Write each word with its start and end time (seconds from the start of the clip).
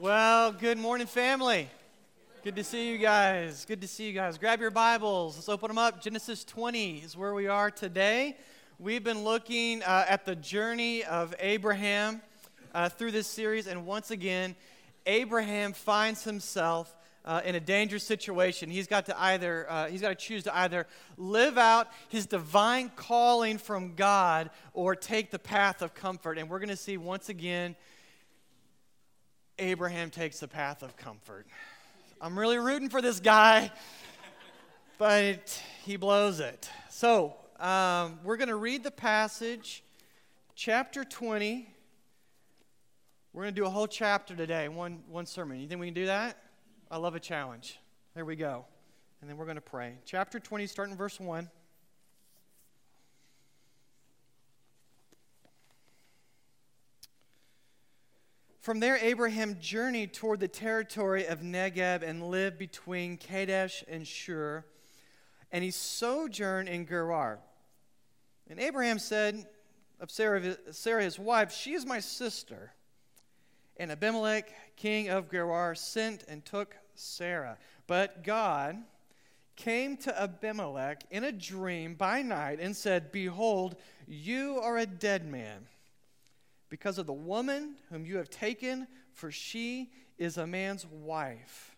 Well, 0.00 0.52
good 0.52 0.78
morning, 0.78 1.06
family. 1.06 1.68
Good 2.42 2.56
to 2.56 2.64
see 2.64 2.90
you 2.90 2.96
guys. 2.96 3.66
Good 3.66 3.82
to 3.82 3.86
see 3.86 4.06
you 4.06 4.14
guys. 4.14 4.38
Grab 4.38 4.58
your 4.58 4.70
Bibles. 4.70 5.36
Let's 5.36 5.50
open 5.50 5.68
them 5.68 5.76
up. 5.76 6.00
Genesis 6.00 6.42
20 6.42 7.00
is 7.00 7.18
where 7.18 7.34
we 7.34 7.48
are 7.48 7.70
today. 7.70 8.38
We've 8.78 9.04
been 9.04 9.24
looking 9.24 9.82
uh, 9.82 10.06
at 10.08 10.24
the 10.24 10.34
journey 10.34 11.04
of 11.04 11.34
Abraham 11.38 12.22
uh, 12.72 12.88
through 12.88 13.10
this 13.10 13.26
series, 13.26 13.66
and 13.66 13.84
once 13.84 14.10
again, 14.10 14.56
Abraham 15.04 15.74
finds 15.74 16.24
himself 16.24 16.96
uh, 17.26 17.42
in 17.44 17.54
a 17.54 17.60
dangerous 17.60 18.04
situation. 18.04 18.70
He's 18.70 18.86
got 18.86 19.04
to 19.04 19.20
either 19.20 19.70
uh, 19.70 19.88
he's 19.88 20.00
got 20.00 20.08
to 20.08 20.14
choose 20.14 20.44
to 20.44 20.56
either 20.56 20.86
live 21.18 21.58
out 21.58 21.88
his 22.08 22.24
divine 22.24 22.90
calling 22.96 23.58
from 23.58 23.96
God 23.96 24.48
or 24.72 24.96
take 24.96 25.30
the 25.30 25.38
path 25.38 25.82
of 25.82 25.92
comfort. 25.92 26.38
And 26.38 26.48
we're 26.48 26.58
going 26.58 26.70
to 26.70 26.76
see 26.76 26.96
once 26.96 27.28
again 27.28 27.76
Abraham 29.60 30.08
takes 30.08 30.40
the 30.40 30.48
path 30.48 30.82
of 30.82 30.96
comfort. 30.96 31.46
I'm 32.18 32.38
really 32.38 32.56
rooting 32.56 32.88
for 32.88 33.02
this 33.02 33.20
guy, 33.20 33.70
but 34.98 35.62
he 35.84 35.96
blows 35.96 36.40
it. 36.40 36.68
So 36.88 37.34
um, 37.58 38.18
we're 38.24 38.38
going 38.38 38.48
to 38.48 38.56
read 38.56 38.82
the 38.82 38.90
passage, 38.90 39.84
chapter 40.54 41.04
20. 41.04 41.68
We're 43.34 43.42
going 43.42 43.54
to 43.54 43.60
do 43.60 43.66
a 43.66 43.70
whole 43.70 43.86
chapter 43.86 44.34
today, 44.34 44.68
one, 44.68 45.02
one 45.06 45.26
sermon. 45.26 45.60
You 45.60 45.68
think 45.68 45.78
we 45.78 45.88
can 45.88 45.94
do 45.94 46.06
that? 46.06 46.38
I 46.90 46.96
love 46.96 47.14
a 47.14 47.20
challenge. 47.20 47.78
There 48.14 48.24
we 48.24 48.36
go. 48.36 48.64
And 49.20 49.28
then 49.28 49.36
we're 49.36 49.44
going 49.44 49.56
to 49.56 49.60
pray. 49.60 49.98
Chapter 50.06 50.40
20, 50.40 50.66
starting 50.66 50.96
verse 50.96 51.20
1. 51.20 51.50
From 58.70 58.78
there, 58.78 58.98
Abraham 58.98 59.56
journeyed 59.60 60.14
toward 60.14 60.38
the 60.38 60.46
territory 60.46 61.26
of 61.26 61.40
Negeb 61.40 62.04
and 62.04 62.30
lived 62.30 62.56
between 62.56 63.16
Kadesh 63.16 63.82
and 63.88 64.06
Shur, 64.06 64.64
and 65.50 65.64
he 65.64 65.72
sojourned 65.72 66.68
in 66.68 66.86
Gerar. 66.86 67.40
And 68.48 68.60
Abraham 68.60 69.00
said 69.00 69.44
of 69.98 70.08
Sarah, 70.08 70.56
Sarah 70.70 71.02
his 71.02 71.18
wife, 71.18 71.50
She 71.52 71.72
is 71.72 71.84
my 71.84 71.98
sister. 71.98 72.70
And 73.76 73.90
Abimelech, 73.90 74.76
king 74.76 75.08
of 75.08 75.32
Gerar, 75.32 75.74
sent 75.74 76.22
and 76.28 76.44
took 76.44 76.76
Sarah. 76.94 77.58
But 77.88 78.22
God 78.22 78.76
came 79.56 79.96
to 79.96 80.22
Abimelech 80.22 81.02
in 81.10 81.24
a 81.24 81.32
dream 81.32 81.96
by 81.96 82.22
night 82.22 82.60
and 82.60 82.76
said, 82.76 83.10
Behold, 83.10 83.74
you 84.06 84.60
are 84.62 84.78
a 84.78 84.86
dead 84.86 85.26
man 85.26 85.66
because 86.70 86.96
of 86.96 87.06
the 87.06 87.12
woman 87.12 87.74
whom 87.90 88.06
you 88.06 88.16
have 88.16 88.30
taken, 88.30 88.86
for 89.12 89.30
she 89.30 89.90
is 90.16 90.38
a 90.38 90.46
man's 90.46 90.86
wife. 90.86 91.76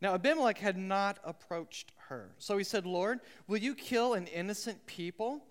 Now, 0.00 0.14
Abimelech 0.14 0.58
had 0.58 0.78
not 0.78 1.18
approached 1.24 1.92
her. 2.08 2.30
So 2.38 2.56
he 2.56 2.64
said, 2.64 2.86
Lord, 2.86 3.20
will 3.46 3.58
you 3.58 3.74
kill 3.74 4.14
an 4.14 4.26
innocent 4.28 4.86
people? 4.86 5.42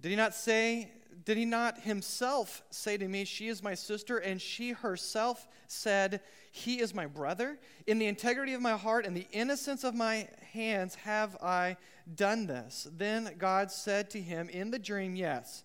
Did 0.00 0.10
he 0.10 0.16
not 0.16 0.34
say, 0.34 0.90
did 1.24 1.36
he 1.36 1.44
not 1.44 1.80
himself 1.80 2.62
say 2.70 2.96
to 2.96 3.06
me, 3.06 3.24
She 3.24 3.48
is 3.48 3.62
my 3.62 3.74
sister? 3.74 4.18
And 4.18 4.40
she 4.40 4.72
herself 4.72 5.46
said, 5.66 6.20
He 6.50 6.80
is 6.80 6.94
my 6.94 7.06
brother? 7.06 7.58
In 7.86 7.98
the 7.98 8.06
integrity 8.06 8.54
of 8.54 8.60
my 8.60 8.76
heart 8.76 9.06
and 9.06 9.16
the 9.16 9.26
innocence 9.32 9.84
of 9.84 9.94
my 9.94 10.28
hands 10.52 10.94
have 10.96 11.36
I 11.42 11.76
done 12.14 12.46
this. 12.46 12.86
Then 12.96 13.34
God 13.38 13.70
said 13.70 14.10
to 14.10 14.20
him 14.20 14.48
in 14.48 14.70
the 14.70 14.78
dream, 14.78 15.16
Yes. 15.16 15.64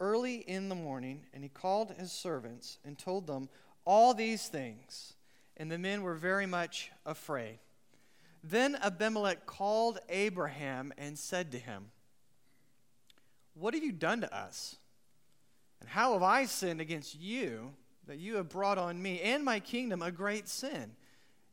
early 0.00 0.36
in 0.36 0.68
the 0.68 0.74
morning, 0.74 1.26
and 1.32 1.44
he 1.44 1.48
called 1.48 1.92
his 1.92 2.10
servants 2.10 2.78
and 2.84 2.98
told 2.98 3.26
them 3.26 3.48
all 3.84 4.14
these 4.14 4.48
things. 4.48 5.12
And 5.56 5.70
the 5.70 5.78
men 5.78 6.02
were 6.02 6.14
very 6.14 6.46
much 6.46 6.90
afraid. 7.04 7.58
Then 8.42 8.76
Abimelech 8.76 9.44
called 9.44 9.98
Abraham 10.08 10.92
and 10.96 11.18
said 11.18 11.52
to 11.52 11.58
him, 11.58 11.90
What 13.54 13.74
have 13.74 13.82
you 13.82 13.92
done 13.92 14.22
to 14.22 14.34
us? 14.34 14.76
And 15.80 15.88
how 15.88 16.14
have 16.14 16.22
I 16.22 16.46
sinned 16.46 16.80
against 16.80 17.18
you 17.20 17.72
that 18.06 18.18
you 18.18 18.36
have 18.36 18.48
brought 18.48 18.78
on 18.78 19.00
me 19.00 19.20
and 19.20 19.44
my 19.44 19.60
kingdom 19.60 20.00
a 20.00 20.10
great 20.10 20.48
sin? 20.48 20.92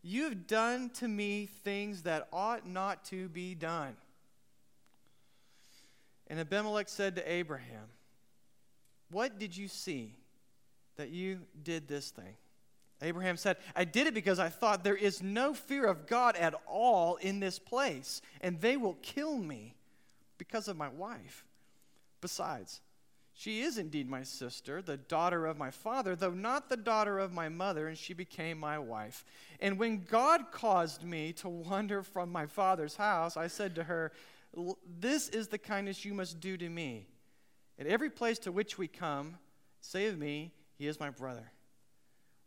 You 0.01 0.23
have 0.23 0.47
done 0.47 0.89
to 0.91 1.07
me 1.07 1.47
things 1.47 2.03
that 2.03 2.29
ought 2.31 2.65
not 2.65 3.03
to 3.05 3.27
be 3.29 3.55
done. 3.55 3.97
And 6.27 6.39
Abimelech 6.39 6.87
said 6.87 7.15
to 7.15 7.31
Abraham, 7.31 7.87
what 9.09 9.39
did 9.39 9.55
you 9.55 9.67
see 9.67 10.13
that 10.97 11.09
you 11.09 11.39
did 11.63 11.87
this 11.87 12.09
thing? 12.09 12.35
Abraham 13.01 13.37
said, 13.37 13.57
I 13.75 13.83
did 13.85 14.07
it 14.07 14.13
because 14.13 14.39
I 14.39 14.49
thought 14.49 14.83
there 14.83 14.95
is 14.95 15.21
no 15.21 15.53
fear 15.53 15.85
of 15.85 16.07
God 16.07 16.35
at 16.35 16.55
all 16.65 17.17
in 17.17 17.39
this 17.39 17.59
place, 17.59 18.21
and 18.41 18.59
they 18.59 18.75
will 18.75 18.97
kill 19.01 19.37
me 19.37 19.75
because 20.37 20.67
of 20.67 20.77
my 20.77 20.89
wife. 20.89 21.45
Besides, 22.21 22.81
she 23.33 23.61
is 23.61 23.77
indeed 23.77 24.09
my 24.09 24.23
sister, 24.23 24.81
the 24.81 24.97
daughter 24.97 25.45
of 25.45 25.59
my 25.59 25.69
father, 25.69 26.15
though 26.15 26.31
not 26.31 26.69
the 26.69 26.77
daughter 26.77 27.19
of 27.19 27.31
my 27.31 27.49
mother, 27.49 27.87
and 27.87 27.95
she 27.95 28.15
became 28.15 28.59
my 28.59 28.79
wife. 28.79 29.23
And 29.59 29.77
when 29.77 30.03
God 30.03 30.51
caused 30.51 31.03
me 31.03 31.33
to 31.33 31.49
wander 31.49 32.01
from 32.01 32.31
my 32.31 32.47
father's 32.47 32.95
house, 32.95 33.37
I 33.37 33.45
said 33.45 33.75
to 33.75 33.83
her, 33.83 34.11
This 34.99 35.29
is 35.29 35.49
the 35.49 35.59
kindness 35.59 36.03
you 36.03 36.15
must 36.15 36.39
do 36.39 36.57
to 36.57 36.67
me 36.67 37.05
at 37.79 37.87
every 37.87 38.09
place 38.09 38.39
to 38.39 38.51
which 38.51 38.77
we 38.77 38.87
come, 38.87 39.37
say 39.81 40.07
of 40.07 40.17
me, 40.17 40.51
He 40.77 40.87
is 40.87 40.99
my 40.99 41.09
brother. 41.09 41.51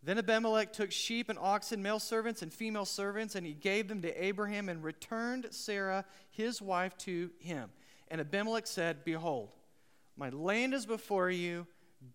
Then 0.02 0.18
Abimelech 0.18 0.72
took 0.72 0.90
sheep 0.92 1.28
and 1.28 1.38
oxen, 1.38 1.82
male 1.82 1.98
servants 1.98 2.40
and 2.40 2.52
female 2.52 2.86
servants, 2.86 3.34
and 3.34 3.46
he 3.46 3.52
gave 3.52 3.86
them 3.86 4.00
to 4.02 4.24
Abraham 4.24 4.70
and 4.70 4.82
returned 4.82 5.48
Sarah, 5.50 6.06
his 6.30 6.62
wife, 6.62 6.96
to 6.98 7.30
him. 7.38 7.68
And 8.08 8.20
Abimelech 8.20 8.66
said, 8.66 9.04
Behold, 9.04 9.50
my 10.16 10.30
land 10.30 10.72
is 10.72 10.86
before 10.86 11.30
you, 11.30 11.66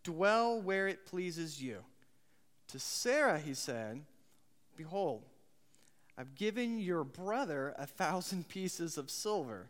dwell 0.03 0.59
where 0.59 0.87
it 0.87 1.05
pleases 1.05 1.61
you. 1.61 1.77
To 2.69 2.79
Sarah 2.79 3.39
he 3.39 3.53
said, 3.53 4.01
Behold, 4.75 5.23
I've 6.17 6.33
given 6.33 6.79
your 6.79 7.03
brother 7.03 7.75
a 7.77 7.85
thousand 7.85 8.47
pieces 8.49 8.97
of 8.97 9.11
silver. 9.11 9.69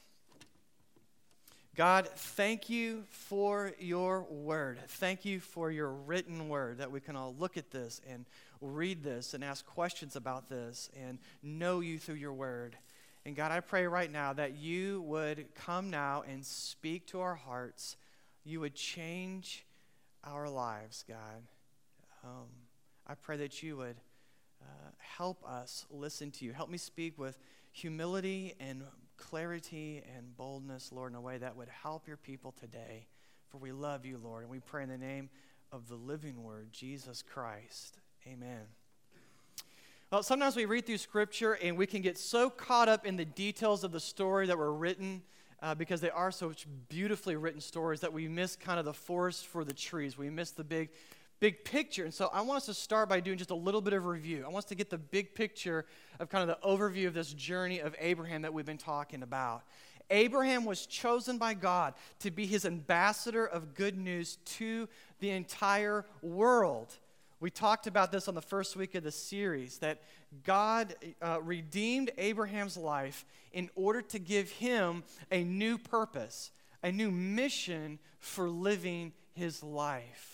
God, 1.77 2.09
thank 2.09 2.69
you 2.69 3.03
for 3.09 3.71
your 3.79 4.23
word. 4.23 4.79
Thank 4.87 5.23
you 5.23 5.39
for 5.39 5.71
your 5.71 5.89
written 5.89 6.49
word 6.49 6.79
that 6.79 6.91
we 6.91 6.99
can 6.99 7.15
all 7.15 7.33
look 7.39 7.55
at 7.55 7.71
this 7.71 8.01
and 8.09 8.25
read 8.59 9.03
this 9.03 9.33
and 9.33 9.41
ask 9.41 9.65
questions 9.65 10.17
about 10.17 10.49
this 10.49 10.89
and 11.01 11.17
know 11.41 11.79
you 11.79 11.97
through 11.97 12.15
your 12.15 12.33
word. 12.33 12.75
And 13.25 13.37
God, 13.37 13.53
I 13.53 13.61
pray 13.61 13.87
right 13.87 14.11
now 14.11 14.33
that 14.33 14.57
you 14.57 15.01
would 15.03 15.55
come 15.55 15.89
now 15.89 16.23
and 16.27 16.45
speak 16.45 17.07
to 17.07 17.21
our 17.21 17.35
hearts. 17.35 17.95
You 18.43 18.59
would 18.59 18.75
change 18.75 19.65
our 20.25 20.49
lives, 20.49 21.05
God. 21.07 21.43
Um, 22.25 22.47
I 23.07 23.15
pray 23.15 23.37
that 23.37 23.63
you 23.63 23.77
would 23.77 23.95
uh, 24.61 24.89
help 24.97 25.41
us 25.47 25.85
listen 25.89 26.31
to 26.31 26.45
you. 26.45 26.51
Help 26.51 26.69
me 26.69 26.77
speak 26.77 27.17
with 27.17 27.39
humility 27.71 28.55
and 28.59 28.83
clarity 29.21 30.03
and 30.17 30.35
boldness, 30.35 30.91
Lord, 30.91 31.11
in 31.11 31.15
a 31.15 31.21
way 31.21 31.37
that 31.37 31.55
would 31.55 31.69
help 31.69 32.07
your 32.07 32.17
people 32.17 32.53
today. 32.59 33.05
For 33.49 33.57
we 33.57 33.71
love 33.71 34.05
you, 34.05 34.17
Lord, 34.17 34.43
and 34.43 34.51
we 34.51 34.59
pray 34.59 34.83
in 34.83 34.89
the 34.89 34.97
name 34.97 35.29
of 35.71 35.87
the 35.87 35.95
living 35.95 36.43
word, 36.43 36.69
Jesus 36.73 37.21
Christ. 37.21 37.99
Amen. 38.27 38.61
Well, 40.11 40.23
sometimes 40.23 40.55
we 40.55 40.65
read 40.65 40.85
through 40.85 40.97
Scripture 40.97 41.53
and 41.53 41.77
we 41.77 41.85
can 41.85 42.01
get 42.01 42.17
so 42.17 42.49
caught 42.49 42.89
up 42.89 43.05
in 43.05 43.15
the 43.15 43.23
details 43.23 43.83
of 43.83 43.91
the 43.91 43.99
story 43.99 44.47
that 44.47 44.57
were 44.57 44.73
written 44.73 45.21
uh, 45.61 45.75
because 45.75 46.01
they 46.01 46.09
are 46.09 46.31
such 46.31 46.65
beautifully 46.89 47.35
written 47.35 47.61
stories 47.61 48.01
that 48.01 48.11
we 48.11 48.27
miss 48.27 48.55
kind 48.55 48.79
of 48.79 48.85
the 48.85 48.93
forest 48.93 49.47
for 49.47 49.63
the 49.63 49.73
trees. 49.73 50.17
We 50.17 50.29
miss 50.29 50.51
the 50.51 50.63
big, 50.63 50.89
big 51.41 51.65
picture. 51.65 52.05
And 52.05 52.13
so 52.13 52.29
I 52.31 52.41
want 52.41 52.57
us 52.57 52.67
to 52.67 52.73
start 52.73 53.09
by 53.09 53.19
doing 53.19 53.37
just 53.37 53.49
a 53.49 53.55
little 53.55 53.81
bit 53.81 53.93
of 53.93 54.05
review. 54.05 54.43
I 54.45 54.49
want 54.49 54.63
us 54.63 54.69
to 54.69 54.75
get 54.75 54.91
the 54.91 54.99
big 54.99 55.33
picture 55.33 55.85
of 56.19 56.29
kind 56.29 56.47
of 56.49 56.55
the 56.55 56.65
overview 56.65 57.07
of 57.07 57.13
this 57.13 57.33
journey 57.33 57.79
of 57.79 57.95
Abraham 57.99 58.43
that 58.43 58.53
we've 58.53 58.65
been 58.65 58.77
talking 58.77 59.23
about. 59.23 59.63
Abraham 60.11 60.65
was 60.65 60.85
chosen 60.85 61.37
by 61.37 61.55
God 61.55 61.95
to 62.19 62.29
be 62.29 62.45
his 62.45 62.63
ambassador 62.63 63.45
of 63.45 63.73
good 63.73 63.97
news 63.97 64.37
to 64.45 64.87
the 65.19 65.31
entire 65.31 66.05
world. 66.21 66.95
We 67.39 67.49
talked 67.49 67.87
about 67.87 68.11
this 68.11 68.27
on 68.27 68.35
the 68.35 68.41
first 68.41 68.75
week 68.75 68.93
of 68.93 69.03
the 69.03 69.11
series 69.11 69.79
that 69.79 70.03
God 70.43 70.93
uh, 71.23 71.41
redeemed 71.41 72.11
Abraham's 72.19 72.77
life 72.77 73.25
in 73.51 73.71
order 73.73 74.03
to 74.03 74.19
give 74.19 74.51
him 74.51 75.03
a 75.31 75.43
new 75.43 75.79
purpose, 75.79 76.51
a 76.83 76.91
new 76.91 77.09
mission 77.09 77.97
for 78.19 78.47
living 78.47 79.13
his 79.33 79.63
life. 79.63 80.30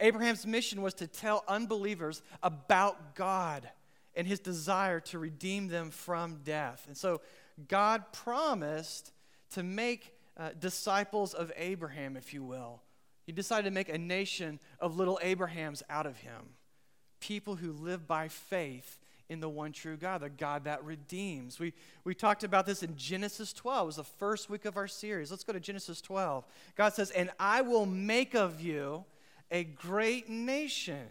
Abraham's 0.00 0.46
mission 0.46 0.82
was 0.82 0.94
to 0.94 1.06
tell 1.06 1.44
unbelievers 1.48 2.22
about 2.42 3.14
God 3.14 3.68
and 4.14 4.26
his 4.26 4.40
desire 4.40 5.00
to 5.00 5.18
redeem 5.18 5.68
them 5.68 5.90
from 5.90 6.40
death. 6.44 6.84
And 6.86 6.96
so 6.96 7.20
God 7.68 8.04
promised 8.12 9.12
to 9.50 9.62
make 9.62 10.14
uh, 10.36 10.50
disciples 10.58 11.34
of 11.34 11.52
Abraham, 11.56 12.16
if 12.16 12.34
you 12.34 12.42
will. 12.42 12.82
He 13.24 13.32
decided 13.32 13.64
to 13.64 13.74
make 13.74 13.88
a 13.88 13.98
nation 13.98 14.60
of 14.80 14.96
little 14.96 15.18
Abrahams 15.22 15.82
out 15.90 16.06
of 16.06 16.18
him. 16.18 16.54
People 17.20 17.56
who 17.56 17.72
live 17.72 18.06
by 18.06 18.28
faith 18.28 18.98
in 19.28 19.40
the 19.40 19.48
one 19.48 19.72
true 19.72 19.96
God, 19.96 20.20
the 20.20 20.28
God 20.28 20.64
that 20.64 20.84
redeems. 20.84 21.58
We, 21.58 21.72
we 22.04 22.14
talked 22.14 22.44
about 22.44 22.66
this 22.66 22.82
in 22.82 22.96
Genesis 22.96 23.52
12. 23.52 23.82
It 23.82 23.86
was 23.86 23.96
the 23.96 24.04
first 24.04 24.48
week 24.48 24.64
of 24.64 24.76
our 24.76 24.86
series. 24.86 25.30
Let's 25.30 25.42
go 25.42 25.52
to 25.52 25.60
Genesis 25.60 26.00
12. 26.00 26.44
God 26.76 26.92
says, 26.94 27.10
And 27.10 27.30
I 27.40 27.62
will 27.62 27.86
make 27.86 28.34
of 28.34 28.60
you 28.60 29.04
a 29.50 29.64
great 29.64 30.28
nation, 30.28 31.06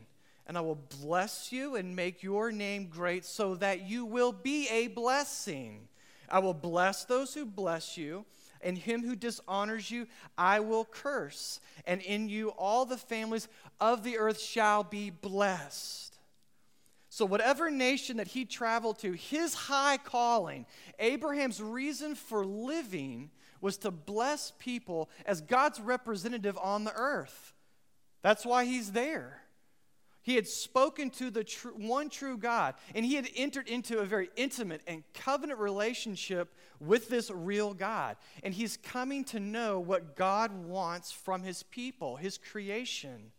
and 0.47 0.57
I 0.57 0.61
will 0.61 0.79
bless 1.01 1.51
you 1.51 1.75
and 1.75 1.95
make 1.95 2.23
your 2.23 2.51
name 2.51 2.87
great 2.87 3.25
so 3.25 3.55
that 3.55 3.87
you 3.87 4.05
will 4.05 4.31
be 4.31 4.67
a 4.69 4.87
blessing. 4.87 5.87
I 6.29 6.39
will 6.39 6.53
bless 6.53 7.05
those 7.05 7.33
who 7.33 7.45
bless 7.45 7.97
you 7.97 8.25
and 8.61 8.77
him 8.77 9.03
who 9.03 9.15
dishonors 9.15 9.89
you 9.89 10.07
I 10.37 10.59
will 10.59 10.85
curse, 10.85 11.59
and 11.85 12.01
in 12.01 12.27
you 12.27 12.49
all 12.49 12.85
the 12.85 12.97
families 12.97 13.47
of 13.79 14.03
the 14.03 14.17
earth 14.17 14.41
shall 14.41 14.83
be 14.83 15.09
blessed. 15.11 16.17
So, 17.09 17.25
whatever 17.25 17.71
nation 17.71 18.17
that 18.17 18.27
he 18.27 18.43
traveled 18.43 18.99
to, 18.99 19.13
his 19.13 19.53
high 19.53 19.97
calling, 19.97 20.65
Abraham's 20.99 21.61
reason 21.61 22.15
for 22.15 22.45
living 22.45 23.29
was 23.61 23.77
to 23.77 23.91
bless 23.91 24.51
people 24.59 25.09
as 25.25 25.39
God's 25.39 25.79
representative 25.79 26.57
on 26.61 26.83
the 26.83 26.93
earth. 26.93 27.53
That's 28.25 28.44
why 28.44 28.66
he's 28.66 28.92
there. 28.92 29.39
He 30.24 30.33
had 30.33 30.48
spoken 30.48 31.12
to 31.12 31.30
the 31.30 31.44
tr- 31.44 31.68
one 31.68 32.10
true 32.10 32.39
God, 32.39 32.74
and 32.95 33.06
he 33.06 33.13
had 33.13 33.30
entered 33.36 33.68
into 33.68 34.00
a 34.00 34.04
very 34.04 34.31
intimate 34.36 34.81
and 34.88 35.04
covenant 35.13 35.60
relationship 35.60 36.51
with 36.80 37.07
this 37.07 37.30
real 37.30 37.75
God. 37.75 38.18
And 38.42 38.51
he's 38.51 38.77
coming 38.77 39.25
to 39.25 39.39
know 39.39 39.80
what 39.80 40.16
God 40.16 40.51
wants 40.66 41.12
from 41.12 41.44
his 41.44 41.62
people, 41.62 42.16
his 42.16 42.39
creation. 42.39 43.31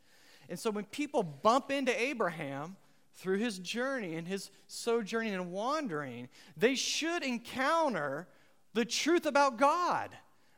And 0.49 0.57
so 0.57 0.71
when 0.71 0.85
people 0.85 1.25
bump 1.25 1.73
into 1.73 2.01
Abraham 2.01 2.77
through 3.15 3.39
his 3.39 3.59
journey 3.59 4.15
and 4.15 4.29
his 4.29 4.53
sojourning 4.69 5.35
and 5.35 5.51
wandering, 5.51 6.29
they 6.57 6.77
should 6.77 7.25
encounter 7.25 8.29
the 8.73 8.85
truth 8.85 9.27
about 9.27 9.59
God. 9.59 10.11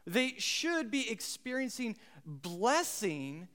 They 0.07 0.35
should 0.37 0.91
be 0.91 1.11
experiencing 1.11 1.97
blessing 2.27 3.49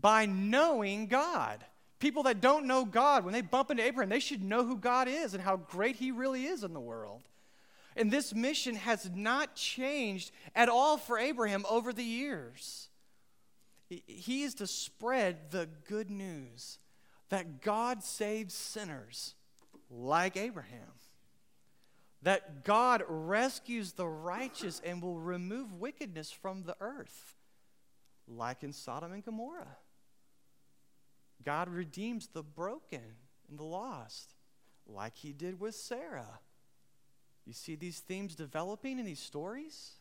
by 0.00 0.26
knowing 0.26 1.06
God. 1.06 1.64
People 1.98 2.24
that 2.24 2.40
don't 2.40 2.66
know 2.66 2.84
God, 2.84 3.24
when 3.24 3.32
they 3.32 3.42
bump 3.42 3.70
into 3.70 3.84
Abraham, 3.84 4.08
they 4.08 4.18
should 4.18 4.42
know 4.42 4.64
who 4.64 4.76
God 4.76 5.06
is 5.06 5.34
and 5.34 5.42
how 5.42 5.56
great 5.56 5.96
he 5.96 6.10
really 6.10 6.46
is 6.46 6.64
in 6.64 6.72
the 6.72 6.80
world. 6.80 7.22
And 7.94 8.10
this 8.10 8.34
mission 8.34 8.74
has 8.74 9.10
not 9.14 9.54
changed 9.54 10.32
at 10.54 10.68
all 10.68 10.96
for 10.96 11.18
Abraham 11.18 11.64
over 11.68 11.92
the 11.92 12.02
years. 12.02 12.88
He 13.88 14.42
is 14.42 14.54
to 14.54 14.66
spread 14.66 15.50
the 15.50 15.68
good 15.86 16.10
news 16.10 16.78
that 17.28 17.60
God 17.60 18.02
saves 18.02 18.54
sinners 18.54 19.34
like 19.90 20.36
Abraham, 20.36 20.92
that 22.22 22.64
God 22.64 23.04
rescues 23.06 23.92
the 23.92 24.08
righteous 24.08 24.80
and 24.84 25.02
will 25.02 25.18
remove 25.18 25.74
wickedness 25.74 26.30
from 26.30 26.62
the 26.62 26.76
earth, 26.80 27.36
like 28.26 28.62
in 28.62 28.72
Sodom 28.72 29.12
and 29.12 29.24
Gomorrah. 29.24 29.76
God 31.44 31.68
redeems 31.68 32.28
the 32.28 32.42
broken 32.42 33.16
and 33.48 33.58
the 33.58 33.64
lost, 33.64 34.34
like 34.86 35.16
he 35.16 35.32
did 35.32 35.60
with 35.60 35.74
Sarah. 35.74 36.40
You 37.44 37.52
see 37.52 37.74
these 37.74 37.98
themes 37.98 38.34
developing 38.34 38.98
in 38.98 39.04
these 39.04 39.18
stories? 39.18 39.92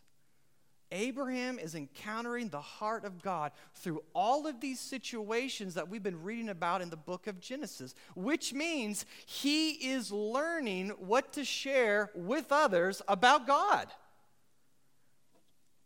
Abraham 0.91 1.57
is 1.57 1.73
encountering 1.73 2.49
the 2.49 2.61
heart 2.61 3.05
of 3.05 3.21
God 3.21 3.53
through 3.75 4.03
all 4.13 4.45
of 4.45 4.59
these 4.59 4.79
situations 4.79 5.73
that 5.75 5.89
we've 5.89 6.03
been 6.03 6.21
reading 6.21 6.49
about 6.49 6.81
in 6.81 6.89
the 6.89 6.97
book 6.97 7.27
of 7.27 7.39
Genesis, 7.39 7.95
which 8.15 8.53
means 8.53 9.05
he 9.25 9.71
is 9.71 10.11
learning 10.11 10.89
what 10.99 11.31
to 11.33 11.45
share 11.45 12.11
with 12.13 12.51
others 12.51 13.01
about 13.07 13.47
God. 13.47 13.87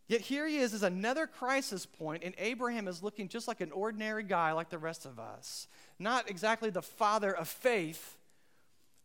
Yet 0.08 0.22
here 0.22 0.48
he 0.48 0.58
is 0.58 0.74
as 0.74 0.84
another 0.84 1.26
crisis 1.26 1.86
point, 1.86 2.24
and 2.24 2.36
Abraham 2.38 2.88
is 2.88 3.02
looking 3.02 3.28
just 3.28 3.48
like 3.48 3.62
an 3.62 3.72
ordinary 3.72 4.24
guy 4.24 4.52
like 4.52 4.70
the 4.70 4.78
rest 4.78 5.06
of 5.06 5.18
us. 5.18 5.68
Not 5.98 6.30
exactly 6.30 6.70
the 6.70 6.84
father 6.84 7.36
of 7.36 7.48
faith, 7.48 8.18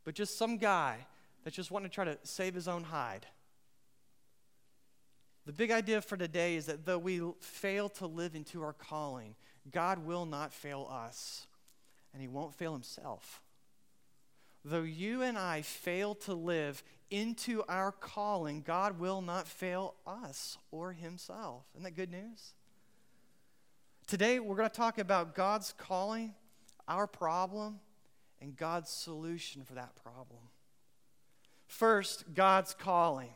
but 0.04 0.14
just 0.14 0.36
some 0.36 0.58
guy 0.58 1.06
that's 1.42 1.56
just 1.56 1.70
wanting 1.70 1.88
to 1.88 1.94
try 1.94 2.04
to 2.04 2.18
save 2.22 2.54
his 2.54 2.68
own 2.68 2.84
hide. 2.84 3.26
The 5.46 5.52
big 5.52 5.70
idea 5.70 6.02
for 6.02 6.18
today 6.18 6.56
is 6.56 6.66
that 6.66 6.84
though 6.84 6.98
we 6.98 7.22
fail 7.40 7.88
to 7.90 8.06
live 8.06 8.34
into 8.34 8.62
our 8.62 8.74
calling, 8.74 9.34
God 9.70 10.04
will 10.04 10.26
not 10.26 10.52
fail 10.52 10.86
us, 10.90 11.46
and 12.12 12.20
he 12.20 12.28
won't 12.28 12.54
fail 12.54 12.72
himself. 12.72 13.40
Though 14.64 14.82
you 14.82 15.22
and 15.22 15.38
I 15.38 15.62
fail 15.62 16.14
to 16.16 16.34
live 16.34 16.82
into 17.10 17.62
our 17.68 17.92
calling, 17.92 18.62
God 18.62 18.98
will 18.98 19.20
not 19.22 19.48
fail 19.48 19.94
us 20.06 20.58
or 20.70 20.92
Himself. 20.92 21.64
Isn't 21.74 21.84
that 21.84 21.96
good 21.96 22.10
news? 22.10 22.54
Today, 24.06 24.40
we're 24.40 24.56
going 24.56 24.68
to 24.68 24.74
talk 24.74 24.98
about 24.98 25.34
God's 25.34 25.72
calling, 25.76 26.34
our 26.88 27.06
problem, 27.06 27.80
and 28.40 28.56
God's 28.56 28.90
solution 28.90 29.62
for 29.64 29.74
that 29.74 29.94
problem. 30.02 30.40
First, 31.66 32.34
God's 32.34 32.74
calling. 32.74 33.30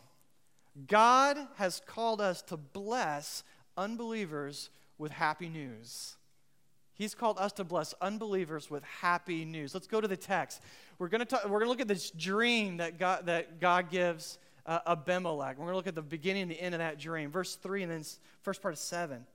God 0.88 1.38
has 1.56 1.80
called 1.86 2.20
us 2.20 2.42
to 2.42 2.56
bless 2.56 3.44
unbelievers 3.76 4.70
with 4.98 5.12
happy 5.12 5.48
news. 5.48 6.16
He's 6.94 7.14
called 7.14 7.38
us 7.38 7.52
to 7.54 7.64
bless 7.64 7.92
unbelievers 8.00 8.70
with 8.70 8.84
happy 8.84 9.44
news. 9.44 9.74
Let's 9.74 9.88
go 9.88 10.00
to 10.00 10.06
the 10.06 10.16
text. 10.16 10.60
We're 10.98 11.08
going 11.08 11.20
to 11.20 11.24
talk, 11.24 11.44
we're 11.44 11.58
going 11.58 11.64
to 11.64 11.70
look 11.70 11.80
at 11.80 11.88
this 11.88 12.10
dream 12.10 12.76
that 12.76 12.98
God, 12.98 13.26
that 13.26 13.60
God 13.60 13.90
gives 13.90 14.38
uh, 14.64 14.78
Abimelech. 14.86 15.58
We're 15.58 15.64
going 15.64 15.72
to 15.72 15.76
look 15.76 15.86
at 15.88 15.96
the 15.96 16.02
beginning 16.02 16.42
and 16.42 16.50
the 16.50 16.60
end 16.60 16.74
of 16.74 16.78
that 16.78 16.98
dream. 16.98 17.30
Verse 17.30 17.56
3 17.56 17.82
and 17.82 17.92
then 17.92 18.04
first 18.42 18.62
part 18.62 18.74
of 18.74 18.78
7. 18.78 19.26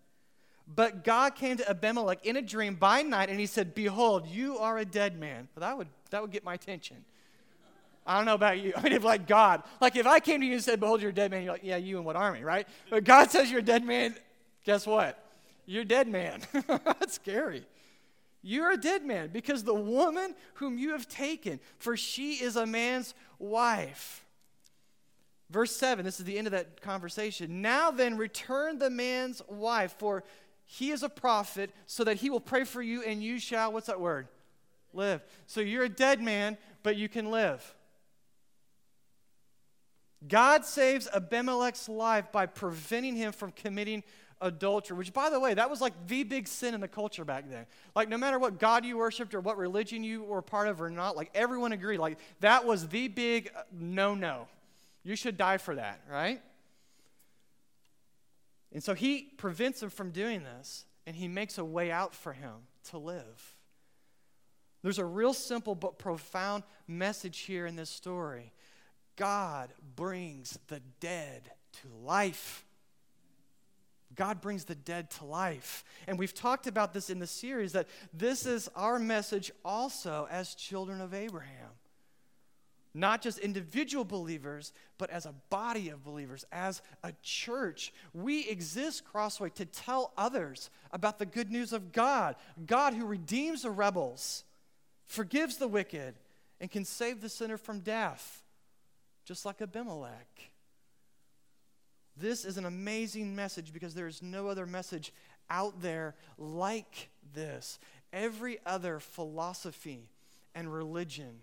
But 0.74 1.04
God 1.04 1.36
came 1.36 1.58
to 1.58 1.70
Abimelech 1.70 2.26
in 2.26 2.38
a 2.38 2.42
dream 2.42 2.76
by 2.76 3.02
night 3.02 3.30
and 3.30 3.40
he 3.40 3.46
said, 3.46 3.76
Behold, 3.76 4.28
you 4.28 4.58
are 4.60 4.78
a 4.78 4.86
dead 4.86 5.20
man. 5.20 5.50
Well, 5.56 5.68
that 5.68 5.78
would, 5.78 5.88
that 6.12 6.22
would 6.22 6.32
get 6.32 6.44
my 6.44 6.54
attention. 6.54 7.04
I 8.06 8.16
don't 8.16 8.26
know 8.26 8.36
about 8.36 8.60
you. 8.60 8.74
I 8.78 8.82
mean, 8.82 8.94
if 8.94 9.04
like 9.04 9.28
God, 9.28 9.64
like 9.82 9.96
if 9.96 10.08
I 10.08 10.20
came 10.20 10.42
to 10.42 10.46
you 10.46 10.54
and 10.54 10.64
said, 10.64 10.80
Behold, 10.80 11.02
you're 11.02 11.12
a 11.12 11.14
dead 11.14 11.32
man, 11.32 11.44
you're 11.44 11.54
like, 11.54 11.64
Yeah, 11.64 11.78
you 11.78 11.98
and 11.98 12.06
what 12.06 12.16
army, 12.16 12.44
right? 12.44 12.68
But 12.90 13.04
God 13.04 13.32
says 13.32 13.52
you're 13.52 13.60
a 13.60 13.64
dead 13.64 13.84
man, 13.84 14.16
guess 14.64 14.88
what? 14.88 15.29
You're 15.70 15.86
dead 15.86 16.08
man. 16.08 16.42
That's 16.68 17.14
scary. 17.14 17.64
You're 18.42 18.72
a 18.72 18.78
dead 18.78 19.06
man 19.06 19.30
because 19.32 19.64
the 19.64 19.76
woman 19.76 20.34
whom 20.56 20.80
you 20.80 20.94
have 20.94 21.08
taken, 21.08 21.60
for 21.78 21.96
she 21.96 22.34
is 22.34 22.56
a 22.56 22.66
man's 22.66 23.14
wife. 23.38 24.26
Verse 25.52 25.76
7, 25.76 26.04
this 26.04 26.20
is 26.20 26.26
the 26.26 26.40
end 26.40 26.48
of 26.48 26.54
that 26.54 26.82
conversation. 26.82 27.62
Now 27.62 27.92
then, 27.92 28.18
return 28.18 28.80
the 28.80 28.90
man's 28.90 29.44
wife, 29.48 29.94
for 30.00 30.24
he 30.66 30.90
is 30.90 31.04
a 31.04 31.10
prophet, 31.10 31.70
so 31.86 32.04
that 32.04 32.18
he 32.18 32.32
will 32.32 32.40
pray 32.40 32.64
for 32.64 32.82
you 32.82 33.04
and 33.04 33.22
you 33.22 33.38
shall, 33.38 33.72
what's 33.72 33.88
that 33.88 34.02
word? 34.02 34.28
Live. 34.92 35.24
So 35.46 35.62
you're 35.62 35.84
a 35.84 35.90
dead 35.90 36.20
man, 36.20 36.58
but 36.82 36.96
you 36.96 37.08
can 37.08 37.30
live. 37.30 37.76
God 40.28 40.66
saves 40.66 41.08
Abimelech's 41.14 41.88
life 41.88 42.32
by 42.32 42.48
preventing 42.48 43.16
him 43.16 43.32
from 43.32 43.52
committing 43.52 44.04
adultery, 44.42 44.98
which, 44.98 45.14
by 45.14 45.30
the 45.30 45.40
way, 45.40 45.54
that 45.54 45.70
was 45.70 45.82
like 45.82 45.94
the 46.08 46.24
big 46.24 46.48
sin 46.48 46.74
in 46.74 46.82
the 46.82 46.88
culture 46.88 47.26
back 47.26 47.50
then. 47.50 47.66
Like, 47.96 48.10
no 48.10 48.18
matter 48.18 48.40
what 48.40 48.60
God 48.60 48.86
you 48.86 48.98
worshiped 48.98 49.34
or 49.34 49.42
what 49.42 49.58
religion 49.58 50.04
you 50.04 50.24
were 50.24 50.42
part 50.42 50.68
of 50.68 50.82
or 50.82 50.90
not, 50.90 51.16
like, 51.16 51.30
everyone 51.36 51.72
agreed. 51.72 52.00
Like, 52.00 52.18
that 52.40 52.66
was 52.66 52.88
the 52.88 53.08
big 53.08 53.52
uh, 53.56 53.62
no 53.72 54.16
no. 54.16 54.48
You 55.04 55.16
should 55.16 55.38
die 55.38 55.58
for 55.58 55.76
that, 55.76 56.02
right? 56.10 56.42
And 58.72 58.84
so 58.84 58.94
he 58.94 59.24
prevents 59.38 59.82
him 59.82 59.90
from 59.90 60.12
doing 60.12 60.44
this, 60.44 60.86
and 61.08 61.16
he 61.16 61.28
makes 61.28 61.58
a 61.58 61.66
way 61.66 61.92
out 61.92 62.14
for 62.14 62.34
him 62.34 62.54
to 62.90 62.98
live. 62.98 63.56
There's 64.82 65.00
a 65.00 65.06
real 65.06 65.34
simple 65.34 65.76
but 65.76 66.00
profound 66.00 66.64
message 66.88 67.40
here 67.40 67.66
in 67.66 67.76
this 67.76 67.90
story 67.90 68.54
God 69.16 69.74
brings 69.98 70.58
the 70.68 70.82
dead 71.02 71.52
to 71.82 71.90
life. 72.06 72.66
God 74.20 74.42
brings 74.42 74.66
the 74.66 74.76
dead 74.76 75.10
to 75.12 75.24
life. 75.24 75.86
And 76.06 76.20
we've 76.20 76.34
talked 76.34 76.68
about 76.68 76.94
this 76.94 77.10
in 77.10 77.20
the 77.20 77.26
series 77.26 77.72
that 77.72 77.88
this 78.14 78.46
is 78.46 78.70
our 78.76 79.00
message 79.00 79.50
also 79.64 80.28
as 80.30 80.56
children 80.56 81.00
of 81.00 81.14
Abraham. 81.14 81.70
Not 82.94 83.22
just 83.22 83.40
individual 83.40 84.04
believers, 84.04 84.74
but 84.98 85.10
as 85.10 85.26
a 85.26 85.34
body 85.50 85.88
of 85.88 86.04
believers, 86.04 86.46
as 86.52 86.82
a 87.02 87.14
church. 87.24 87.94
We 88.14 88.46
exist, 88.50 89.06
Crossway, 89.06 89.52
to 89.52 89.64
tell 89.64 90.12
others 90.18 90.70
about 90.92 91.18
the 91.18 91.26
good 91.26 91.50
news 91.50 91.72
of 91.72 91.94
God 91.94 92.36
God 92.66 92.94
who 92.96 93.06
redeems 93.06 93.62
the 93.62 93.72
rebels, 93.72 94.44
forgives 95.08 95.56
the 95.56 95.68
wicked, 95.70 96.16
and 96.60 96.70
can 96.70 96.84
save 96.84 97.22
the 97.22 97.30
sinner 97.30 97.58
from 97.58 97.80
death, 97.80 98.44
just 99.24 99.46
like 99.46 99.62
Abimelech. 99.62 100.49
This 102.20 102.44
is 102.44 102.58
an 102.58 102.66
amazing 102.66 103.36
message 103.36 103.72
because 103.72 103.94
there 103.94 104.08
is 104.08 104.22
no 104.22 104.48
other 104.48 104.66
message 104.66 105.14
out 105.50 105.82
there 105.82 106.16
like 106.38 107.10
this. 107.34 107.80
Every 108.12 108.60
other 108.66 109.00
philosophy 109.00 110.10
and 110.54 110.74
religion 110.74 111.40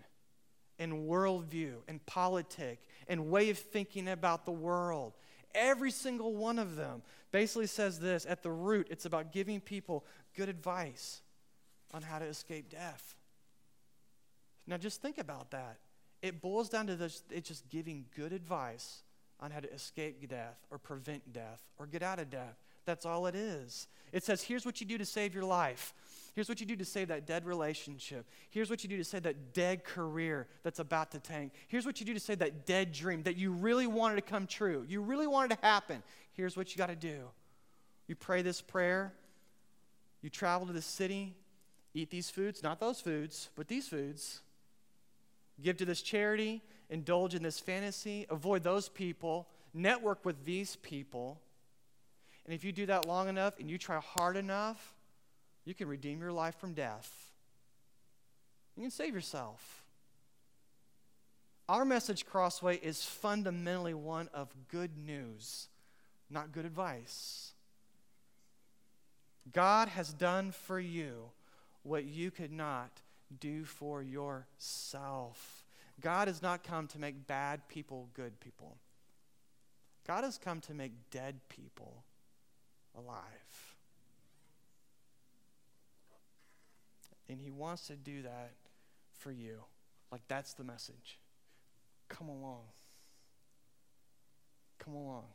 and 0.77 1.07
worldview 1.09 1.77
and 1.87 2.05
politic 2.05 2.79
and 3.07 3.29
way 3.29 3.49
of 3.49 3.57
thinking 3.57 4.07
about 4.07 4.45
the 4.45 4.51
world, 4.51 5.13
every 5.55 5.89
single 5.89 6.35
one 6.35 6.59
of 6.59 6.75
them 6.75 7.01
basically 7.31 7.67
says 7.67 7.99
this 7.99 8.27
at 8.29 8.43
the 8.43 8.51
root, 8.51 8.87
it's 8.91 9.05
about 9.05 9.33
giving 9.33 9.59
people 9.59 10.05
good 10.35 10.49
advice 10.49 11.21
on 11.91 12.03
how 12.03 12.19
to 12.19 12.25
escape 12.25 12.69
death. 12.69 13.15
Now, 14.67 14.77
just 14.77 15.01
think 15.01 15.17
about 15.17 15.51
that. 15.51 15.77
It 16.21 16.41
boils 16.41 16.69
down 16.69 16.87
to 16.87 16.95
this 16.95 17.23
it's 17.31 17.47
just 17.47 17.67
giving 17.69 18.05
good 18.15 18.33
advice 18.33 19.03
on 19.39 19.51
how 19.51 19.59
to 19.59 19.71
escape 19.73 20.27
death 20.27 20.57
or 20.71 20.77
prevent 20.77 21.33
death 21.33 21.61
or 21.77 21.85
get 21.85 22.03
out 22.03 22.19
of 22.19 22.29
death. 22.29 22.57
That's 22.85 23.05
all 23.05 23.27
it 23.27 23.35
is. 23.35 23.87
It 24.11 24.23
says, 24.23 24.41
here's 24.41 24.65
what 24.65 24.79
you 24.79 24.87
do 24.87 24.97
to 24.97 25.05
save 25.05 25.33
your 25.33 25.43
life. 25.43 25.93
Here's 26.33 26.47
what 26.47 26.59
you 26.59 26.65
do 26.65 26.75
to 26.75 26.85
save 26.85 27.09
that 27.09 27.25
dead 27.25 27.45
relationship. 27.45 28.25
Here's 28.49 28.69
what 28.69 28.83
you 28.83 28.89
do 28.89 28.97
to 28.97 29.03
save 29.03 29.23
that 29.23 29.53
dead 29.53 29.83
career 29.83 30.47
that's 30.63 30.79
about 30.79 31.11
to 31.11 31.19
tank. 31.19 31.51
Here's 31.67 31.85
what 31.85 31.99
you 31.99 32.05
do 32.05 32.13
to 32.13 32.19
save 32.19 32.39
that 32.39 32.65
dead 32.65 32.93
dream 32.93 33.23
that 33.23 33.35
you 33.35 33.51
really 33.51 33.87
wanted 33.87 34.15
to 34.15 34.21
come 34.21 34.47
true. 34.47 34.85
You 34.87 35.01
really 35.01 35.27
wanted 35.27 35.55
to 35.55 35.65
happen. 35.65 36.01
Here's 36.33 36.55
what 36.55 36.71
you 36.71 36.77
got 36.77 36.87
to 36.87 36.95
do. 36.95 37.23
You 38.07 38.15
pray 38.15 38.41
this 38.41 38.61
prayer. 38.61 39.13
You 40.21 40.29
travel 40.29 40.67
to 40.67 40.73
the 40.73 40.81
city, 40.81 41.35
eat 41.93 42.09
these 42.09 42.29
foods, 42.29 42.63
not 42.63 42.79
those 42.79 42.99
foods, 42.99 43.49
but 43.55 43.67
these 43.67 43.87
foods. 43.87 44.41
Give 45.61 45.77
to 45.77 45.85
this 45.85 46.01
charity, 46.01 46.61
indulge 46.89 47.35
in 47.35 47.43
this 47.43 47.59
fantasy, 47.59 48.25
avoid 48.29 48.63
those 48.63 48.89
people, 48.89 49.47
network 49.73 50.25
with 50.25 50.45
these 50.45 50.75
people. 50.77 51.39
And 52.45 52.53
if 52.53 52.63
you 52.63 52.71
do 52.71 52.85
that 52.85 53.05
long 53.05 53.27
enough 53.27 53.59
and 53.59 53.69
you 53.69 53.77
try 53.77 53.99
hard 53.99 54.37
enough, 54.37 54.93
you 55.65 55.73
can 55.73 55.87
redeem 55.87 56.21
your 56.21 56.31
life 56.31 56.55
from 56.55 56.73
death. 56.73 57.31
You 58.75 58.83
can 58.83 58.91
save 58.91 59.13
yourself. 59.13 59.83
Our 61.67 61.83
message, 61.83 62.25
Crossway, 62.25 62.77
is 62.77 63.03
fundamentally 63.03 63.93
one 63.93 64.29
of 64.33 64.47
good 64.71 64.97
news, 64.97 65.67
not 66.29 66.53
good 66.53 66.65
advice. 66.65 67.51
God 69.51 69.89
has 69.89 70.13
done 70.13 70.51
for 70.51 70.79
you 70.79 71.31
what 71.83 72.05
you 72.05 72.31
could 72.31 72.51
not 72.51 73.01
do 73.39 73.65
for 73.65 74.01
yourself. 74.01 75.56
God 76.01 76.27
has 76.27 76.41
not 76.41 76.63
come 76.63 76.87
to 76.87 76.99
make 76.99 77.27
bad 77.27 77.67
people 77.67 78.09
good 78.13 78.39
people. 78.39 78.77
God 80.05 80.23
has 80.23 80.37
come 80.37 80.61
to 80.61 80.73
make 80.73 80.93
dead 81.11 81.39
people 81.49 82.03
alive. 82.97 83.75
And 87.29 87.41
He 87.41 87.51
wants 87.51 87.87
to 87.87 87.95
do 87.95 88.21
that 88.21 88.51
for 89.17 89.31
you. 89.31 89.63
Like, 90.11 90.21
that's 90.27 90.53
the 90.53 90.63
message. 90.63 91.19
Come 92.07 92.29
along. 92.29 92.63
Come 94.79 94.93
along. 94.93 95.25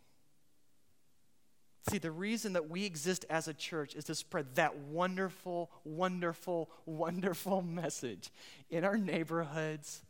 See, 1.90 1.99
the 1.99 2.12
reason 2.12 2.52
that 2.52 2.71
we 2.71 2.85
exist 2.85 3.25
as 3.28 3.49
a 3.49 3.54
church 3.54 3.95
is 3.95 4.04
to 4.04 4.14
spread 4.14 4.54
that 4.54 4.76
wonderful, 4.78 5.71
wonderful, 5.85 6.71
wonderful 6.87 7.61
message 7.61 8.31
in 8.71 8.85
our 8.85 8.97
neighborhoods, 8.97 10.02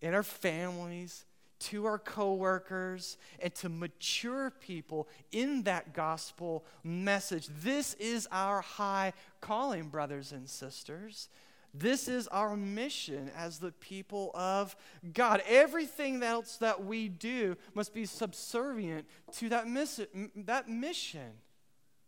in 0.00 0.14
our 0.14 0.22
families, 0.22 1.24
to 1.58 1.86
our 1.86 1.98
coworkers, 1.98 3.16
and 3.40 3.54
to 3.56 3.68
mature 3.68 4.50
people 4.50 5.08
in 5.32 5.64
that 5.64 5.92
gospel 5.92 6.64
message. 6.84 7.48
This 7.62 7.94
is 7.94 8.28
our 8.30 8.60
high 8.60 9.12
calling, 9.40 9.88
brothers 9.88 10.32
and 10.32 10.48
sisters. 10.48 11.28
This 11.74 12.08
is 12.08 12.28
our 12.28 12.56
mission 12.56 13.30
as 13.36 13.58
the 13.58 13.72
people 13.72 14.30
of 14.34 14.74
God. 15.12 15.42
Everything 15.46 16.22
else 16.22 16.56
that 16.56 16.84
we 16.84 17.08
do 17.08 17.56
must 17.74 17.92
be 17.92 18.06
subservient 18.06 19.06
to 19.32 19.48
that, 19.50 19.68
miss- 19.68 20.00
that 20.34 20.68
mission. 20.68 21.32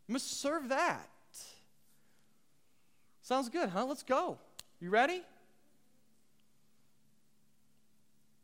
must 0.09 0.41
serve 0.41 0.69
that. 0.71 1.09
Sounds 3.23 3.49
good, 3.49 3.69
huh? 3.69 3.85
Let's 3.85 4.03
go. 4.03 4.39
You 4.81 4.91
ready? 4.91 5.23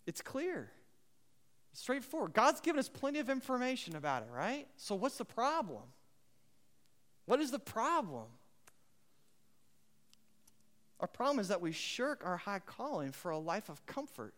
It's 0.07 0.23
clear. 0.23 0.71
straightforward. 1.73 2.33
God's 2.33 2.61
given 2.61 2.79
us 2.79 2.89
plenty 2.89 3.19
of 3.19 3.29
information 3.29 3.97
about 3.97 4.23
it, 4.23 4.29
right? 4.33 4.67
So 4.77 4.95
what's 4.95 5.19
the 5.19 5.27
problem? 5.27 5.83
What 7.27 7.41
is 7.41 7.51
the 7.51 7.59
problem? 7.59 8.25
Our 11.01 11.09
problem 11.09 11.39
is 11.39 11.49
that 11.49 11.61
we 11.61 11.73
shirk 11.73 12.25
our 12.25 12.39
high 12.39 12.61
calling 12.61 13.13
for 13.13 13.31
a 13.31 13.39
life 13.39 13.69
of 13.69 13.85
comfort. 13.85 14.33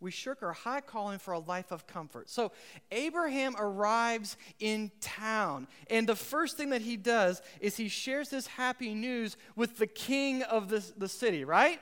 We 0.00 0.10
shirk 0.10 0.42
our 0.42 0.52
high 0.52 0.80
calling 0.80 1.18
for 1.18 1.32
a 1.32 1.40
life 1.40 1.72
of 1.72 1.86
comfort. 1.86 2.30
So 2.30 2.52
Abraham 2.92 3.56
arrives 3.58 4.36
in 4.60 4.92
town, 5.00 5.66
and 5.90 6.08
the 6.08 6.16
first 6.16 6.56
thing 6.56 6.70
that 6.70 6.82
he 6.82 6.96
does 6.96 7.42
is 7.60 7.76
he 7.76 7.88
shares 7.88 8.30
this 8.30 8.46
happy 8.46 8.94
news 8.94 9.36
with 9.56 9.76
the 9.76 9.88
king 9.88 10.42
of 10.44 10.68
the, 10.68 10.82
the 10.96 11.08
city, 11.08 11.44
right? 11.44 11.80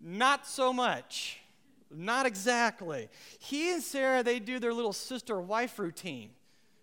Not 0.00 0.46
so 0.46 0.72
much. 0.72 1.40
Not 1.90 2.26
exactly. 2.26 3.08
He 3.38 3.72
and 3.72 3.82
Sarah, 3.82 4.22
they 4.22 4.38
do 4.38 4.58
their 4.58 4.74
little 4.74 4.92
sister 4.92 5.40
wife 5.40 5.78
routine, 5.78 6.30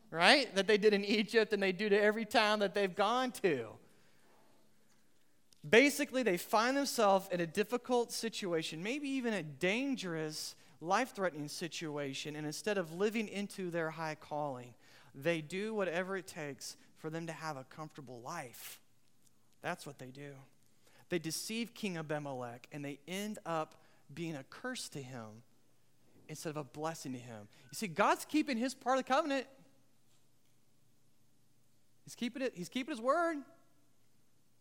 right? 0.09 0.53
That 0.55 0.67
they 0.67 0.77
did 0.77 0.93
in 0.93 1.05
Egypt 1.05 1.53
and 1.53 1.61
they 1.61 1.71
do 1.71 1.89
to 1.89 2.01
every 2.01 2.25
town 2.25 2.59
that 2.59 2.73
they've 2.73 2.95
gone 2.95 3.31
to. 3.43 3.67
Basically, 5.67 6.23
they 6.23 6.37
find 6.37 6.77
themselves 6.77 7.27
in 7.31 7.39
a 7.39 7.47
difficult 7.47 8.11
situation, 8.11 8.83
maybe 8.83 9.09
even 9.09 9.33
a 9.33 9.41
dangerous, 9.43 10.55
life 10.79 11.15
threatening 11.15 11.47
situation, 11.47 12.35
and 12.35 12.45
instead 12.45 12.77
of 12.77 12.93
living 12.93 13.27
into 13.27 13.71
their 13.71 13.89
high 13.89 14.15
calling, 14.15 14.75
they 15.15 15.41
do 15.41 15.73
whatever 15.73 16.17
it 16.17 16.27
takes 16.27 16.77
for 16.97 17.09
them 17.09 17.25
to 17.27 17.33
have 17.33 17.57
a 17.57 17.63
comfortable 17.63 18.21
life. 18.21 18.79
That's 19.61 19.87
what 19.87 19.97
they 19.97 20.07
do. 20.07 20.33
They 21.09 21.19
deceive 21.19 21.73
King 21.73 21.97
Abimelech, 21.97 22.67
and 22.71 22.83
they 22.83 22.99
end 23.07 23.39
up 23.45 23.75
being 24.13 24.35
a 24.35 24.43
curse 24.49 24.89
to 24.89 25.01
him 25.01 25.43
instead 26.27 26.49
of 26.49 26.57
a 26.57 26.63
blessing 26.63 27.13
to 27.13 27.19
him. 27.19 27.47
You 27.71 27.75
see, 27.75 27.87
God's 27.87 28.25
keeping 28.25 28.57
his 28.57 28.73
part 28.73 28.97
of 28.97 29.05
the 29.05 29.13
covenant. 29.13 29.45
He's 32.03 32.15
keeping 32.15 32.41
it, 32.41 32.53
he's 32.55 32.69
keeping 32.69 32.91
his 32.91 33.01
word. 33.01 33.37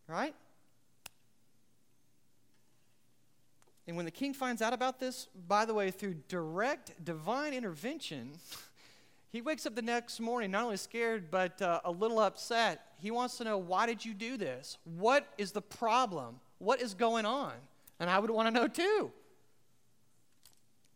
Right? 0.07 0.35
And 3.87 3.97
when 3.97 4.07
the 4.07 4.11
king 4.11 4.33
finds 4.33 4.63
out 4.63 4.73
about 4.73 4.99
this, 4.99 5.29
by 5.47 5.65
the 5.65 5.75
way, 5.75 5.91
through 5.91 6.15
direct 6.29 7.05
divine 7.05 7.53
intervention, 7.53 8.33
he 9.35 9.41
wakes 9.41 9.67
up 9.67 9.75
the 9.75 9.83
next 9.83 10.21
morning 10.21 10.53
not 10.53 10.63
only 10.63 10.77
scared, 10.77 11.29
but 11.29 11.61
uh, 11.61 11.81
a 11.85 11.91
little 11.91 12.21
upset. 12.21 12.87
He 13.01 13.11
wants 13.11 13.37
to 13.39 13.45
know, 13.45 13.59
why 13.59 13.85
did 13.85 14.05
you 14.05 14.15
do 14.15 14.37
this? 14.37 14.79
What 14.85 15.27
is 15.39 15.51
the 15.51 15.61
problem? 15.61 16.37
What 16.59 16.81
is 16.81 16.95
going 16.95 17.27
on? 17.27 17.53
And 17.99 18.09
I 18.09 18.21
would 18.21 18.31
want 18.31 18.47
to 18.47 18.55
know 18.55 18.69
too. 18.69 19.11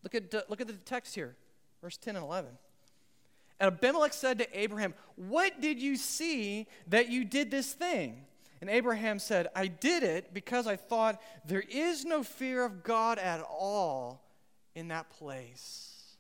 Look 0.04 0.14
at, 0.14 0.33
uh, 0.33 0.42
look 0.49 0.61
at 0.61 0.68
the 0.68 0.75
text 0.75 1.16
here, 1.16 1.35
verse 1.83 1.97
10 1.97 2.14
and 2.14 2.25
11. 2.25 2.50
And 3.59 3.73
Abimelech 3.73 4.12
said 4.12 4.38
to 4.38 4.57
Abraham, 4.57 4.95
What 5.16 5.61
did 5.61 5.83
you 5.83 5.97
see 5.97 6.68
that 6.87 7.09
you 7.09 7.25
did 7.25 7.50
this 7.50 7.73
thing? 7.73 8.25
And 8.61 8.71
Abraham 8.71 9.18
said, 9.18 9.49
I 9.57 9.66
did 9.66 10.04
it 10.04 10.33
because 10.33 10.68
I 10.68 10.76
thought 10.76 11.21
there 11.45 11.64
is 11.68 12.04
no 12.04 12.23
fear 12.23 12.64
of 12.64 12.85
God 12.85 13.18
at 13.18 13.40
all 13.40 14.23
in 14.76 14.87
that 14.88 15.11
place. 15.11 16.14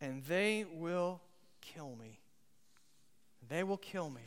And 0.00 0.24
they 0.24 0.64
will 0.72 1.20
kill 1.74 1.96
me. 2.00 2.20
They 3.48 3.62
will 3.62 3.76
kill 3.76 4.10
me. 4.10 4.22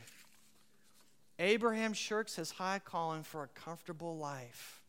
Abraham 1.39 1.93
shirks 1.93 2.35
his 2.35 2.51
high 2.51 2.79
calling 2.79 3.23
for 3.23 3.43
a 3.43 3.47
comfortable 3.47 4.17
life. 4.17 4.81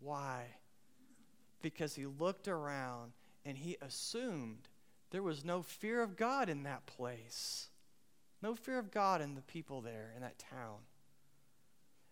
Why? 0.00 0.44
Because 1.60 1.94
he 1.94 2.06
looked 2.06 2.48
around 2.48 3.12
and 3.44 3.58
he 3.58 3.76
assumed 3.82 4.68
there 5.10 5.22
was 5.22 5.44
no 5.44 5.62
fear 5.62 6.02
of 6.02 6.16
God 6.16 6.48
in 6.48 6.62
that 6.62 6.86
place. 6.86 7.68
No 8.42 8.54
fear 8.54 8.78
of 8.78 8.90
God 8.90 9.20
in 9.20 9.34
the 9.34 9.42
people 9.42 9.80
there 9.80 10.12
in 10.16 10.22
that 10.22 10.38
town. 10.38 10.78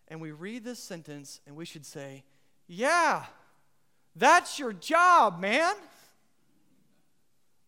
And 0.09 0.21
we 0.21 0.33
read 0.33 0.65
this 0.65 0.79
sentence 0.79 1.41
and 1.47 1.57
we 1.57 1.65
should 1.65 1.87
say, 1.87 2.25
Yeah, 2.69 3.25
that's 4.15 4.59
your 4.59 4.73
job, 4.73 5.41
man. 5.41 5.75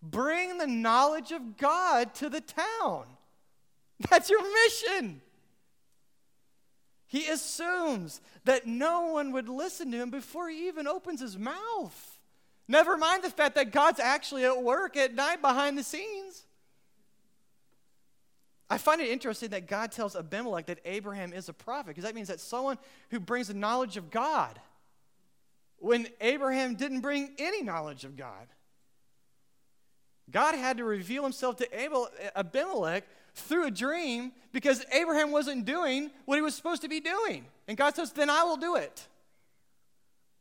Bring 0.02 0.58
the 0.58 0.66
knowledge 0.66 1.30
of 1.30 1.56
God 1.56 2.14
to 2.16 2.28
the 2.28 2.40
town. 2.40 3.04
That's 4.10 4.28
your 4.28 4.42
mission. 4.64 5.20
He 7.06 7.26
assumes 7.26 8.20
that 8.44 8.66
no 8.66 9.12
one 9.12 9.32
would 9.32 9.48
listen 9.48 9.92
to 9.92 9.98
him 9.98 10.10
before 10.10 10.48
he 10.48 10.66
even 10.68 10.88
opens 10.88 11.20
his 11.20 11.38
mouth. 11.38 12.18
Never 12.66 12.96
mind 12.96 13.22
the 13.22 13.30
fact 13.30 13.54
that 13.56 13.70
God's 13.70 14.00
actually 14.00 14.44
at 14.44 14.62
work 14.62 14.96
at 14.96 15.14
night 15.14 15.42
behind 15.42 15.76
the 15.76 15.82
scenes. 15.82 16.46
I 18.70 18.78
find 18.78 19.02
it 19.02 19.10
interesting 19.10 19.50
that 19.50 19.68
God 19.68 19.92
tells 19.92 20.16
Abimelech 20.16 20.66
that 20.66 20.78
Abraham 20.86 21.34
is 21.34 21.50
a 21.50 21.52
prophet 21.52 21.88
because 21.88 22.04
that 22.04 22.14
means 22.14 22.28
that 22.28 22.40
someone 22.40 22.78
who 23.10 23.20
brings 23.20 23.48
the 23.48 23.54
knowledge 23.54 23.98
of 23.98 24.10
God 24.10 24.58
when 25.76 26.08
Abraham 26.22 26.76
didn't 26.76 27.00
bring 27.00 27.34
any 27.38 27.62
knowledge 27.62 28.04
of 28.04 28.16
God. 28.16 28.48
God 30.30 30.54
had 30.54 30.78
to 30.78 30.84
reveal 30.84 31.22
himself 31.22 31.56
to 31.56 32.38
Abimelech 32.38 33.04
through 33.34 33.66
a 33.66 33.70
dream 33.70 34.32
because 34.52 34.84
Abraham 34.92 35.30
wasn't 35.30 35.64
doing 35.64 36.10
what 36.24 36.36
he 36.36 36.42
was 36.42 36.54
supposed 36.54 36.82
to 36.82 36.88
be 36.88 37.00
doing. 37.00 37.44
And 37.68 37.76
God 37.76 37.94
says, 37.94 38.12
Then 38.12 38.30
I 38.30 38.44
will 38.44 38.56
do 38.56 38.76
it. 38.76 39.06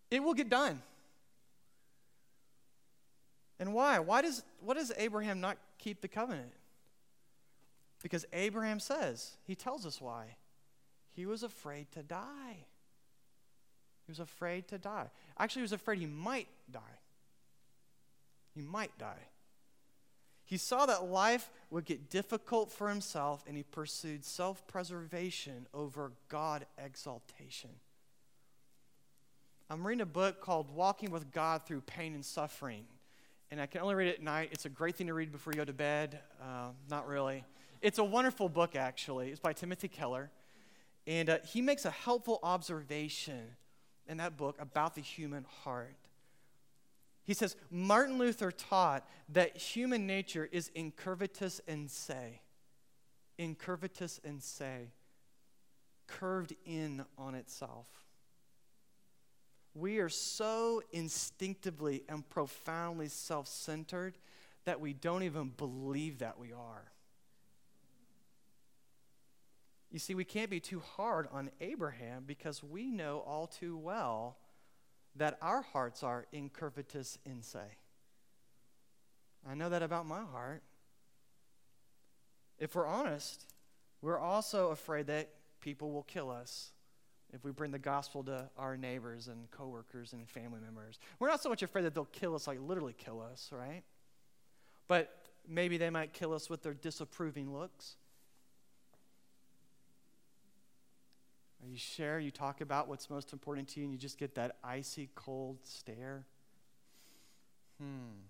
It 0.09 0.23
will 0.23 0.33
get 0.33 0.49
done. 0.49 0.81
And 3.59 3.73
why? 3.73 3.99
Why 3.99 4.21
does, 4.21 4.43
what 4.59 4.75
does 4.75 4.91
Abraham 4.97 5.39
not 5.39 5.57
keep 5.77 6.01
the 6.01 6.07
covenant? 6.07 6.51
Because 8.01 8.25
Abraham 8.33 8.79
says, 8.79 9.33
he 9.45 9.55
tells 9.55 9.85
us 9.85 10.01
why. 10.01 10.35
He 11.11 11.25
was 11.25 11.43
afraid 11.43 11.91
to 11.91 12.03
die. 12.03 12.65
He 14.05 14.11
was 14.11 14.19
afraid 14.19 14.67
to 14.69 14.77
die. 14.77 15.09
Actually, 15.37 15.59
he 15.59 15.63
was 15.63 15.73
afraid 15.73 15.99
he 15.99 16.05
might 16.07 16.47
die. 16.71 16.79
He 18.55 18.61
might 18.61 18.97
die. 18.97 19.27
He 20.51 20.57
saw 20.57 20.85
that 20.85 21.05
life 21.05 21.49
would 21.69 21.85
get 21.85 22.09
difficult 22.09 22.73
for 22.73 22.89
himself, 22.89 23.41
and 23.47 23.55
he 23.55 23.63
pursued 23.63 24.25
self 24.25 24.67
preservation 24.67 25.65
over 25.73 26.11
God 26.27 26.65
exaltation. 26.77 27.69
I'm 29.69 29.87
reading 29.87 30.01
a 30.01 30.05
book 30.05 30.41
called 30.41 30.69
Walking 30.75 31.09
with 31.09 31.31
God 31.31 31.65
Through 31.65 31.79
Pain 31.79 32.13
and 32.13 32.25
Suffering, 32.25 32.83
and 33.49 33.61
I 33.61 33.65
can 33.65 33.79
only 33.79 33.95
read 33.95 34.09
it 34.09 34.15
at 34.15 34.23
night. 34.23 34.49
It's 34.51 34.65
a 34.65 34.69
great 34.69 34.97
thing 34.97 35.07
to 35.07 35.13
read 35.13 35.31
before 35.31 35.53
you 35.53 35.57
go 35.57 35.63
to 35.63 35.71
bed. 35.71 36.19
Uh, 36.41 36.71
not 36.89 37.07
really. 37.07 37.45
It's 37.81 37.99
a 37.99 38.03
wonderful 38.03 38.49
book, 38.49 38.75
actually. 38.75 39.29
It's 39.29 39.39
by 39.39 39.53
Timothy 39.53 39.87
Keller, 39.87 40.31
and 41.07 41.29
uh, 41.29 41.37
he 41.45 41.61
makes 41.61 41.85
a 41.85 41.91
helpful 41.91 42.41
observation 42.43 43.55
in 44.05 44.17
that 44.17 44.35
book 44.35 44.57
about 44.59 44.95
the 44.95 45.01
human 45.01 45.45
heart. 45.63 45.95
He 47.31 47.35
says, 47.35 47.55
Martin 47.69 48.17
Luther 48.17 48.51
taught 48.51 49.07
that 49.29 49.55
human 49.55 50.05
nature 50.05 50.49
is 50.51 50.69
incurvatus 50.75 51.61
in 51.65 51.87
se. 51.87 52.41
Incurvatus 53.39 54.19
in 54.25 54.41
se. 54.41 54.91
Curved 56.07 56.53
in 56.65 57.05
on 57.17 57.35
itself. 57.35 57.87
We 59.73 59.99
are 59.99 60.09
so 60.09 60.83
instinctively 60.91 62.03
and 62.09 62.29
profoundly 62.29 63.07
self 63.07 63.47
centered 63.47 64.17
that 64.65 64.81
we 64.81 64.91
don't 64.91 65.23
even 65.23 65.53
believe 65.55 66.19
that 66.19 66.37
we 66.37 66.51
are. 66.51 66.91
You 69.89 69.99
see, 69.99 70.15
we 70.15 70.25
can't 70.25 70.49
be 70.49 70.59
too 70.59 70.81
hard 70.97 71.29
on 71.31 71.49
Abraham 71.61 72.25
because 72.27 72.61
we 72.61 72.91
know 72.91 73.23
all 73.25 73.47
too 73.47 73.77
well 73.77 74.35
that 75.15 75.37
our 75.41 75.61
hearts 75.61 76.03
are 76.03 76.25
incurvatus 76.33 77.17
in 77.25 77.41
se. 77.41 77.59
I 79.49 79.55
know 79.55 79.69
that 79.69 79.83
about 79.83 80.05
my 80.05 80.21
heart. 80.21 80.63
If 82.59 82.75
we're 82.75 82.87
honest, 82.87 83.45
we're 84.01 84.19
also 84.19 84.69
afraid 84.69 85.07
that 85.07 85.29
people 85.59 85.91
will 85.91 86.03
kill 86.03 86.29
us 86.29 86.71
if 87.33 87.43
we 87.43 87.51
bring 87.51 87.71
the 87.71 87.79
gospel 87.79 88.23
to 88.25 88.49
our 88.57 88.77
neighbors 88.77 89.27
and 89.27 89.49
coworkers 89.51 90.13
and 90.13 90.29
family 90.29 90.59
members. 90.59 90.99
We're 91.19 91.29
not 91.29 91.41
so 91.41 91.49
much 91.49 91.63
afraid 91.63 91.85
that 91.85 91.95
they'll 91.95 92.05
kill 92.05 92.35
us, 92.35 92.47
like 92.47 92.59
literally 92.61 92.93
kill 92.93 93.21
us, 93.21 93.49
right? 93.51 93.83
But 94.87 95.15
maybe 95.47 95.77
they 95.77 95.89
might 95.89 96.13
kill 96.13 96.33
us 96.33 96.49
with 96.49 96.61
their 96.61 96.73
disapproving 96.73 97.53
looks. 97.53 97.95
You 101.69 101.77
share, 101.77 102.19
you 102.19 102.31
talk 102.31 102.61
about 102.61 102.87
what's 102.87 103.09
most 103.09 103.33
important 103.33 103.67
to 103.69 103.79
you, 103.79 103.85
and 103.85 103.93
you 103.93 103.99
just 103.99 104.17
get 104.17 104.35
that 104.35 104.57
icy 104.63 105.09
cold 105.13 105.59
stare. 105.63 106.25
Hmm. 107.79 108.21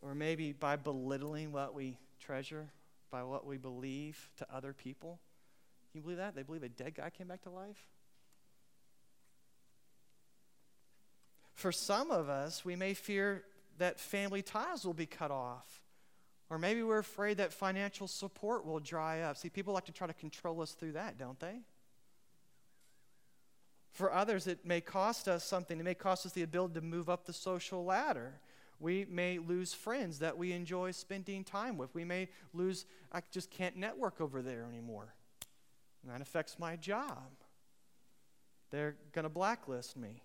Or 0.00 0.14
maybe 0.14 0.52
by 0.52 0.76
belittling 0.76 1.52
what 1.52 1.74
we 1.74 1.98
treasure, 2.20 2.70
by 3.10 3.22
what 3.22 3.46
we 3.46 3.58
believe 3.58 4.30
to 4.38 4.46
other 4.52 4.72
people. 4.72 5.20
You 5.92 6.00
believe 6.00 6.18
that? 6.18 6.34
They 6.34 6.42
believe 6.42 6.62
a 6.62 6.68
dead 6.68 6.94
guy 6.94 7.10
came 7.10 7.28
back 7.28 7.42
to 7.42 7.50
life? 7.50 7.86
For 11.52 11.70
some 11.70 12.10
of 12.10 12.28
us, 12.28 12.64
we 12.64 12.76
may 12.76 12.94
fear 12.94 13.44
that 13.78 14.00
family 14.00 14.42
ties 14.42 14.84
will 14.84 14.94
be 14.94 15.06
cut 15.06 15.30
off 15.30 15.83
or 16.54 16.58
maybe 16.58 16.84
we're 16.84 16.98
afraid 16.98 17.38
that 17.38 17.52
financial 17.52 18.06
support 18.06 18.64
will 18.64 18.78
dry 18.78 19.22
up. 19.22 19.36
See, 19.36 19.48
people 19.48 19.74
like 19.74 19.86
to 19.86 19.92
try 19.92 20.06
to 20.06 20.12
control 20.12 20.62
us 20.62 20.70
through 20.70 20.92
that, 20.92 21.18
don't 21.18 21.40
they? 21.40 21.62
For 23.90 24.12
others, 24.12 24.46
it 24.46 24.64
may 24.64 24.80
cost 24.80 25.26
us 25.26 25.42
something. 25.42 25.80
It 25.80 25.82
may 25.82 25.94
cost 25.94 26.24
us 26.26 26.30
the 26.30 26.44
ability 26.44 26.74
to 26.74 26.80
move 26.80 27.10
up 27.10 27.24
the 27.26 27.32
social 27.32 27.84
ladder. 27.84 28.34
We 28.78 29.04
may 29.10 29.40
lose 29.40 29.74
friends 29.74 30.20
that 30.20 30.38
we 30.38 30.52
enjoy 30.52 30.92
spending 30.92 31.42
time 31.42 31.76
with. 31.76 31.92
We 31.92 32.04
may 32.04 32.28
lose, 32.52 32.86
I 33.10 33.22
just 33.32 33.50
can't 33.50 33.76
network 33.76 34.20
over 34.20 34.40
there 34.40 34.64
anymore. 34.70 35.12
And 36.04 36.14
that 36.14 36.20
affects 36.20 36.56
my 36.56 36.76
job. 36.76 37.32
They're 38.70 38.94
going 39.12 39.24
to 39.24 39.28
blacklist 39.28 39.96
me. 39.96 40.22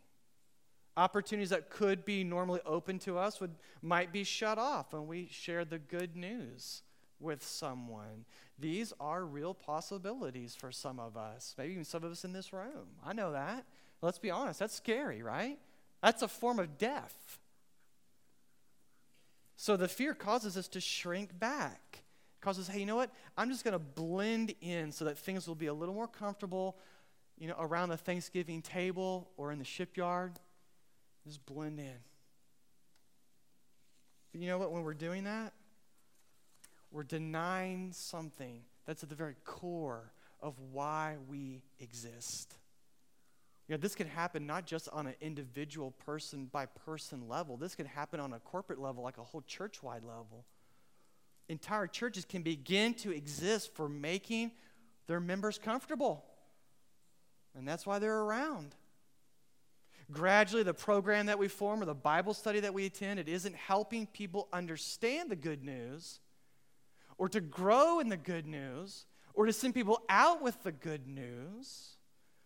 Opportunities 1.00 1.52
that 1.52 1.70
could 1.70 2.04
be 2.04 2.26
normally 2.26 2.60
open 2.66 3.00
to 3.00 3.18
us 3.18 3.40
would, 3.40 3.56
might 3.82 4.12
be 4.12 4.26
shut 4.26 4.58
off 4.58 4.92
when 4.92 5.08
we 5.08 5.30
share 5.32 5.64
the 5.64 5.80
good 5.80 6.18
news 6.18 6.84
with 7.22 7.42
someone. 7.42 8.26
These 8.60 8.92
are 9.00 9.24
real 9.24 9.54
possibilities 9.54 10.56
for 10.56 10.74
some 10.74 11.00
of 11.00 11.16
us, 11.16 11.56
maybe 11.58 11.72
even 11.72 11.86
some 11.86 12.04
of 12.04 12.12
us 12.12 12.26
in 12.26 12.34
this 12.34 12.52
room. 12.52 12.98
I 13.06 13.14
know 13.14 13.32
that. 13.32 13.64
Let's 14.02 14.20
be 14.20 14.30
honest, 14.30 14.60
that's 14.60 14.76
scary, 14.76 15.24
right? 15.24 15.58
That's 16.04 16.22
a 16.22 16.28
form 16.28 16.60
of 16.60 16.78
death. 16.78 17.40
So 19.56 19.78
the 19.78 19.88
fear 19.88 20.14
causes 20.14 20.58
us 20.58 20.68
to 20.68 20.82
shrink 20.82 21.40
back. 21.40 21.80
It 21.94 22.42
causes, 22.42 22.68
hey, 22.68 22.82
you 22.82 22.86
know 22.86 22.98
what? 22.98 23.12
I'm 23.38 23.50
just 23.50 23.64
going 23.64 23.72
to 23.72 23.80
blend 23.80 24.54
in 24.60 24.92
so 24.92 25.06
that 25.06 25.18
things 25.18 25.48
will 25.48 25.56
be 25.56 25.68
a 25.68 25.74
little 25.74 25.96
more 25.96 26.10
comfortable, 26.10 26.78
you 27.38 27.48
know, 27.48 27.56
around 27.58 27.88
the 27.88 27.96
Thanksgiving 27.96 28.62
table 28.62 29.30
or 29.38 29.54
in 29.54 29.60
the 29.60 29.66
shipyard. 29.66 30.34
Just 31.30 31.46
blend 31.46 31.80
in. 31.80 31.94
But 34.32 34.42
you 34.42 34.48
know 34.48 34.58
what? 34.58 34.72
When 34.72 34.82
we're 34.84 34.96
doing 34.96 35.26
that, 35.26 35.54
we're 36.90 37.04
denying 37.04 37.92
something 37.94 38.64
that's 38.88 39.04
at 39.04 39.10
the 39.10 39.16
very 39.16 39.36
core 39.46 40.12
of 40.42 40.56
why 40.72 41.18
we 41.28 41.62
exist. 41.80 42.56
You 43.68 43.76
know, 43.76 43.78
this 43.78 43.94
can 43.94 44.08
happen 44.08 44.48
not 44.48 44.66
just 44.66 44.90
on 44.90 45.06
an 45.06 45.14
individual 45.22 45.92
person 45.92 46.50
by 46.52 46.66
person 46.66 47.30
level. 47.30 47.58
This 47.58 47.76
can 47.76 47.86
happen 47.86 48.20
on 48.20 48.34
a 48.34 48.40
corporate 48.40 48.80
level, 48.80 49.04
like 49.04 49.20
a 49.20 49.24
whole 49.24 49.44
church 49.46 49.84
wide 49.84 50.04
level. 50.04 50.46
Entire 51.48 51.86
churches 51.86 52.26
can 52.26 52.42
begin 52.42 52.96
to 52.96 53.12
exist 53.12 53.76
for 53.76 53.88
making 53.88 54.54
their 55.06 55.20
members 55.20 55.60
comfortable. 55.60 56.26
And 57.56 57.68
that's 57.68 57.86
why 57.86 58.00
they're 58.00 58.22
around. 58.22 58.74
Gradually 60.12 60.64
the 60.64 60.74
program 60.74 61.28
that 61.28 61.40
we 61.40 61.48
form 61.48 61.82
or 61.82 61.86
the 61.86 61.94
Bible 61.94 62.34
study 62.34 62.60
that 62.62 62.74
we 62.74 62.86
attend, 62.86 63.20
it 63.20 63.30
isn't 63.30 63.56
helping 63.56 64.08
people 64.08 64.48
understand 64.52 65.30
the 65.30 65.36
good 65.36 65.64
news 65.64 66.20
or 67.18 67.30
to 67.30 67.42
grow 67.42 68.00
in 68.00 68.10
the 68.10 68.18
good 68.18 68.48
news 68.48 69.06
or 69.34 69.46
to 69.46 69.54
send 69.54 69.74
people 69.74 70.02
out 70.10 70.42
with 70.42 70.62
the 70.64 70.72
good 70.72 71.08
news. 71.08 71.96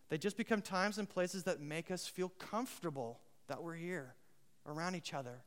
They 0.09 0.17
just 0.17 0.37
become 0.37 0.61
times 0.61 0.97
and 0.97 1.09
places 1.09 1.43
that 1.43 1.61
make 1.61 1.89
us 1.89 2.05
feel 2.05 2.29
comfortable 2.37 3.19
that 3.47 3.63
we're 3.63 3.75
here 3.75 4.15
around 4.65 4.95
each 4.95 5.13
other. 5.13 5.41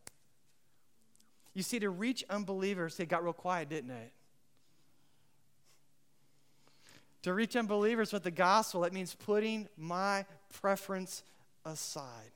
You 1.55 1.63
see, 1.63 1.79
to 1.79 1.91
reach 1.91 2.25
unbelievers, 2.29 2.99
it 3.01 3.09
got 3.09 3.25
real 3.25 3.33
quiet, 3.33 3.69
didn't 3.69 3.91
it? 3.91 4.13
To 7.23 7.33
reach 7.33 7.57
unbelievers 7.57 8.13
with 8.13 8.23
the 8.23 8.31
gospel, 8.31 8.85
it 8.85 8.93
means 8.93 9.15
putting 9.15 9.69
my 9.77 10.27
preference 10.61 11.25
aside 11.67 12.31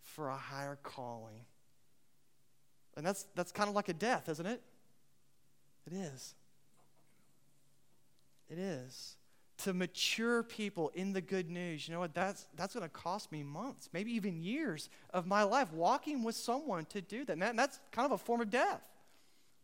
for 0.00 0.28
a 0.28 0.36
higher 0.36 0.78
calling. 0.82 1.44
And 2.96 3.06
that's, 3.06 3.26
that's 3.34 3.52
kind 3.52 3.68
of 3.68 3.74
like 3.74 3.88
a 3.88 3.94
death, 3.94 4.28
isn't 4.28 4.46
it? 4.46 4.60
It 5.86 5.94
is. 5.94 6.34
It 8.50 8.58
is. 8.58 9.16
To 9.58 9.72
mature 9.72 10.42
people 10.42 10.90
in 10.94 11.12
the 11.12 11.20
good 11.20 11.48
news, 11.48 11.86
you 11.86 11.94
know 11.94 12.00
what? 12.00 12.14
That's, 12.14 12.46
that's 12.56 12.74
going 12.74 12.84
to 12.84 12.90
cost 12.90 13.30
me 13.30 13.42
months, 13.42 13.88
maybe 13.92 14.10
even 14.12 14.42
years 14.42 14.90
of 15.10 15.26
my 15.26 15.44
life 15.44 15.72
walking 15.72 16.24
with 16.24 16.34
someone 16.34 16.84
to 16.86 17.00
do 17.00 17.24
that. 17.24 17.32
And, 17.32 17.42
that, 17.42 17.50
and 17.50 17.58
that's 17.58 17.78
kind 17.92 18.06
of 18.06 18.12
a 18.12 18.18
form 18.18 18.40
of 18.40 18.50
death. 18.50 18.82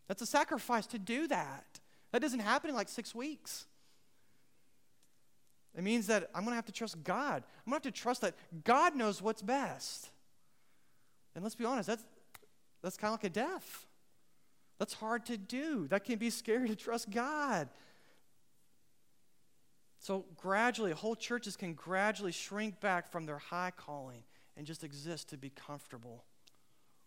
That's 0.07 0.23
a 0.23 0.27
sacrifice 0.27 0.87
to 0.89 0.99
do 0.99 1.27
that. 1.29 1.81
That 2.13 2.23
doesn't 2.23 2.41
happen 2.41 2.71
in 2.71 2.77
like 2.77 2.89
six 2.89 3.15
weeks. 3.15 3.67
It 5.79 5.85
means 5.85 6.09
that 6.09 6.29
I'm 6.35 6.43
going 6.43 6.51
to 6.51 6.57
have 6.57 6.67
to 6.67 6.73
trust 6.73 7.05
God. 7.05 7.45
I'm 7.65 7.71
going 7.71 7.81
to 7.81 7.87
have 7.87 7.95
to 7.95 8.01
trust 8.01 8.23
that 8.23 8.35
God 8.65 8.97
knows 8.97 9.23
what's 9.23 9.43
best. 9.43 10.11
And 11.37 11.45
let's 11.45 11.55
be 11.55 11.65
honest, 11.65 11.87
that's, 11.87 12.03
that's 12.83 12.97
kind 12.97 13.15
of 13.15 13.21
like 13.21 13.31
a 13.31 13.33
death. 13.33 13.87
That's 14.81 14.95
hard 14.95 15.25
to 15.27 15.37
do. 15.37 15.87
That 15.87 16.03
can 16.03 16.19
be 16.19 16.31
scary 16.31 16.67
to 16.67 16.75
trust 16.75 17.11
God. 17.11 17.69
So, 20.01 20.25
gradually, 20.37 20.91
whole 20.91 21.15
churches 21.15 21.57
can 21.57 21.75
gradually 21.75 22.33
shrink 22.33 22.81
back 22.81 23.09
from 23.13 23.25
their 23.25 23.39
high 23.39 23.73
calling 23.77 24.25
and 24.57 24.67
just 24.67 24.83
exist 24.83 25.29
to 25.29 25.37
be 25.37 25.51
comfortable. 25.51 26.25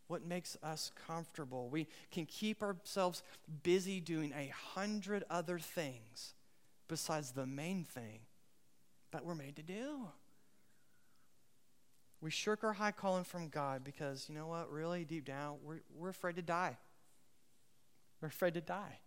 What 0.07 0.25
makes 0.25 0.55
us 0.63 0.93
comfortable? 1.07 1.67
We 1.67 1.87
can 2.09 2.25
keep 2.25 2.63
ourselves 2.63 3.21
busy 3.63 3.99
doing 3.99 4.31
a 4.31 4.49
hundred 4.73 5.25
other 5.29 5.59
things 5.59 6.35
besides 6.87 7.31
the 7.31 7.45
main 7.45 7.83
thing 7.83 8.21
that 9.11 9.25
we're 9.25 9.35
made 9.35 9.55
to 9.57 9.63
do. 9.63 10.07
We 12.21 12.29
shirk 12.29 12.63
our 12.63 12.73
high 12.73 12.91
calling 12.91 13.23
from 13.23 13.49
God 13.49 13.83
because, 13.83 14.27
you 14.29 14.35
know 14.35 14.47
what, 14.47 14.71
really, 14.71 15.05
deep 15.05 15.25
down, 15.25 15.57
we're, 15.63 15.81
we're 15.95 16.09
afraid 16.09 16.35
to 16.35 16.41
die. 16.41 16.77
We're 18.21 18.27
afraid 18.27 18.53
to 18.53 18.61
die. 18.61 18.99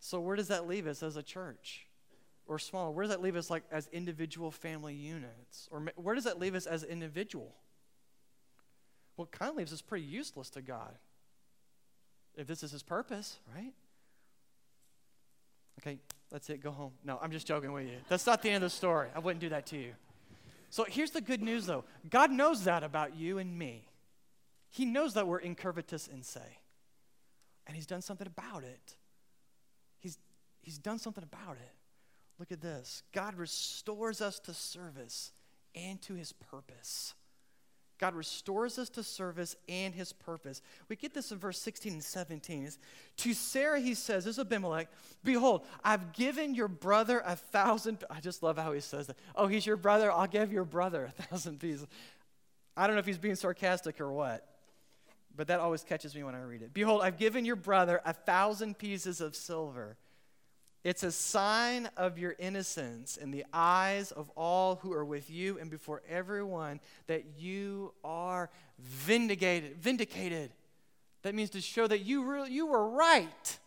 So, 0.00 0.20
where 0.20 0.36
does 0.36 0.48
that 0.48 0.68
leave 0.68 0.86
us 0.86 1.02
as 1.02 1.16
a 1.16 1.22
church? 1.22 1.86
Or 2.46 2.58
small? 2.58 2.94
Where 2.94 3.02
does 3.02 3.10
that 3.10 3.20
leave 3.20 3.36
us 3.36 3.50
like 3.50 3.64
as 3.70 3.88
individual 3.88 4.50
family 4.50 4.94
units? 4.94 5.68
Or 5.70 5.84
where 5.96 6.14
does 6.14 6.24
that 6.24 6.38
leave 6.38 6.54
us 6.54 6.66
as 6.66 6.84
individual? 6.84 7.54
Well, 9.16 9.28
it 9.30 9.36
kind 9.36 9.50
of 9.50 9.56
leaves 9.56 9.72
us 9.72 9.82
pretty 9.82 10.04
useless 10.04 10.48
to 10.50 10.62
God. 10.62 10.94
If 12.36 12.46
this 12.46 12.62
is 12.62 12.70
his 12.70 12.84
purpose, 12.84 13.40
right? 13.52 13.72
Okay, 15.78 15.98
that's 16.30 16.50
it. 16.50 16.62
Go 16.62 16.70
home. 16.70 16.92
No, 17.04 17.18
I'm 17.22 17.30
just 17.30 17.46
joking 17.46 17.72
with 17.72 17.86
you. 17.86 17.96
That's 18.08 18.26
not 18.26 18.42
the 18.42 18.50
end 18.50 18.64
of 18.64 18.70
the 18.70 18.76
story. 18.76 19.08
I 19.14 19.18
wouldn't 19.20 19.40
do 19.40 19.48
that 19.50 19.66
to 19.66 19.76
you. 19.76 19.92
So 20.70 20.84
here's 20.84 21.12
the 21.12 21.20
good 21.20 21.42
news, 21.42 21.66
though 21.66 21.84
God 22.10 22.30
knows 22.30 22.64
that 22.64 22.82
about 22.82 23.16
you 23.16 23.38
and 23.38 23.58
me. 23.58 23.88
He 24.70 24.84
knows 24.84 25.14
that 25.14 25.26
we're 25.26 25.40
incurvatus 25.40 26.12
in 26.12 26.22
se, 26.22 26.42
and 27.66 27.74
He's 27.74 27.86
done 27.86 28.02
something 28.02 28.26
about 28.26 28.64
it. 28.64 28.96
He's, 29.98 30.18
he's 30.60 30.78
done 30.78 30.98
something 30.98 31.24
about 31.24 31.56
it. 31.56 31.72
Look 32.38 32.52
at 32.52 32.60
this 32.60 33.02
God 33.12 33.34
restores 33.34 34.20
us 34.20 34.38
to 34.40 34.54
service 34.54 35.32
and 35.74 36.00
to 36.02 36.14
His 36.14 36.32
purpose. 36.32 37.14
God 37.98 38.14
restores 38.14 38.78
us 38.78 38.88
to 38.90 39.02
service 39.02 39.56
and 39.68 39.94
his 39.94 40.12
purpose. 40.12 40.62
We 40.88 40.96
get 40.96 41.14
this 41.14 41.32
in 41.32 41.38
verse 41.38 41.58
16 41.58 41.94
and 41.94 42.04
17. 42.04 42.64
It's, 42.64 42.78
to 43.18 43.34
Sarah, 43.34 43.80
he 43.80 43.94
says, 43.94 44.24
this 44.24 44.36
is 44.36 44.38
Abimelech, 44.38 44.88
Behold, 45.24 45.66
I've 45.84 46.12
given 46.12 46.54
your 46.54 46.68
brother 46.68 47.22
a 47.24 47.36
thousand. 47.36 48.04
I 48.08 48.20
just 48.20 48.42
love 48.42 48.56
how 48.56 48.72
he 48.72 48.80
says 48.80 49.08
that. 49.08 49.16
Oh, 49.34 49.46
he's 49.46 49.66
your 49.66 49.76
brother? 49.76 50.12
I'll 50.12 50.26
give 50.26 50.52
your 50.52 50.64
brother 50.64 51.12
a 51.18 51.22
thousand 51.22 51.58
pieces. 51.60 51.86
I 52.76 52.86
don't 52.86 52.94
know 52.94 53.00
if 53.00 53.06
he's 53.06 53.18
being 53.18 53.34
sarcastic 53.34 54.00
or 54.00 54.12
what, 54.12 54.46
but 55.34 55.48
that 55.48 55.58
always 55.58 55.82
catches 55.82 56.14
me 56.14 56.22
when 56.22 56.34
I 56.34 56.42
read 56.42 56.62
it. 56.62 56.72
Behold, 56.72 57.02
I've 57.02 57.18
given 57.18 57.44
your 57.44 57.56
brother 57.56 58.00
a 58.04 58.12
thousand 58.12 58.78
pieces 58.78 59.20
of 59.20 59.34
silver 59.34 59.96
it's 60.88 61.02
a 61.02 61.12
sign 61.12 61.90
of 61.98 62.18
your 62.18 62.34
innocence 62.38 63.18
in 63.18 63.30
the 63.30 63.44
eyes 63.52 64.10
of 64.10 64.30
all 64.30 64.76
who 64.76 64.94
are 64.94 65.04
with 65.04 65.28
you 65.28 65.58
and 65.58 65.70
before 65.70 66.00
everyone 66.08 66.80
that 67.08 67.24
you 67.38 67.92
are 68.02 68.48
vindicated. 68.78 69.76
Vindicated. 69.76 70.50
That 71.24 71.34
means 71.34 71.50
to 71.50 71.60
show 71.60 71.86
that 71.86 72.06
you, 72.06 72.24
really, 72.24 72.52
you 72.52 72.66
were 72.66 72.88
right. 72.88 73.58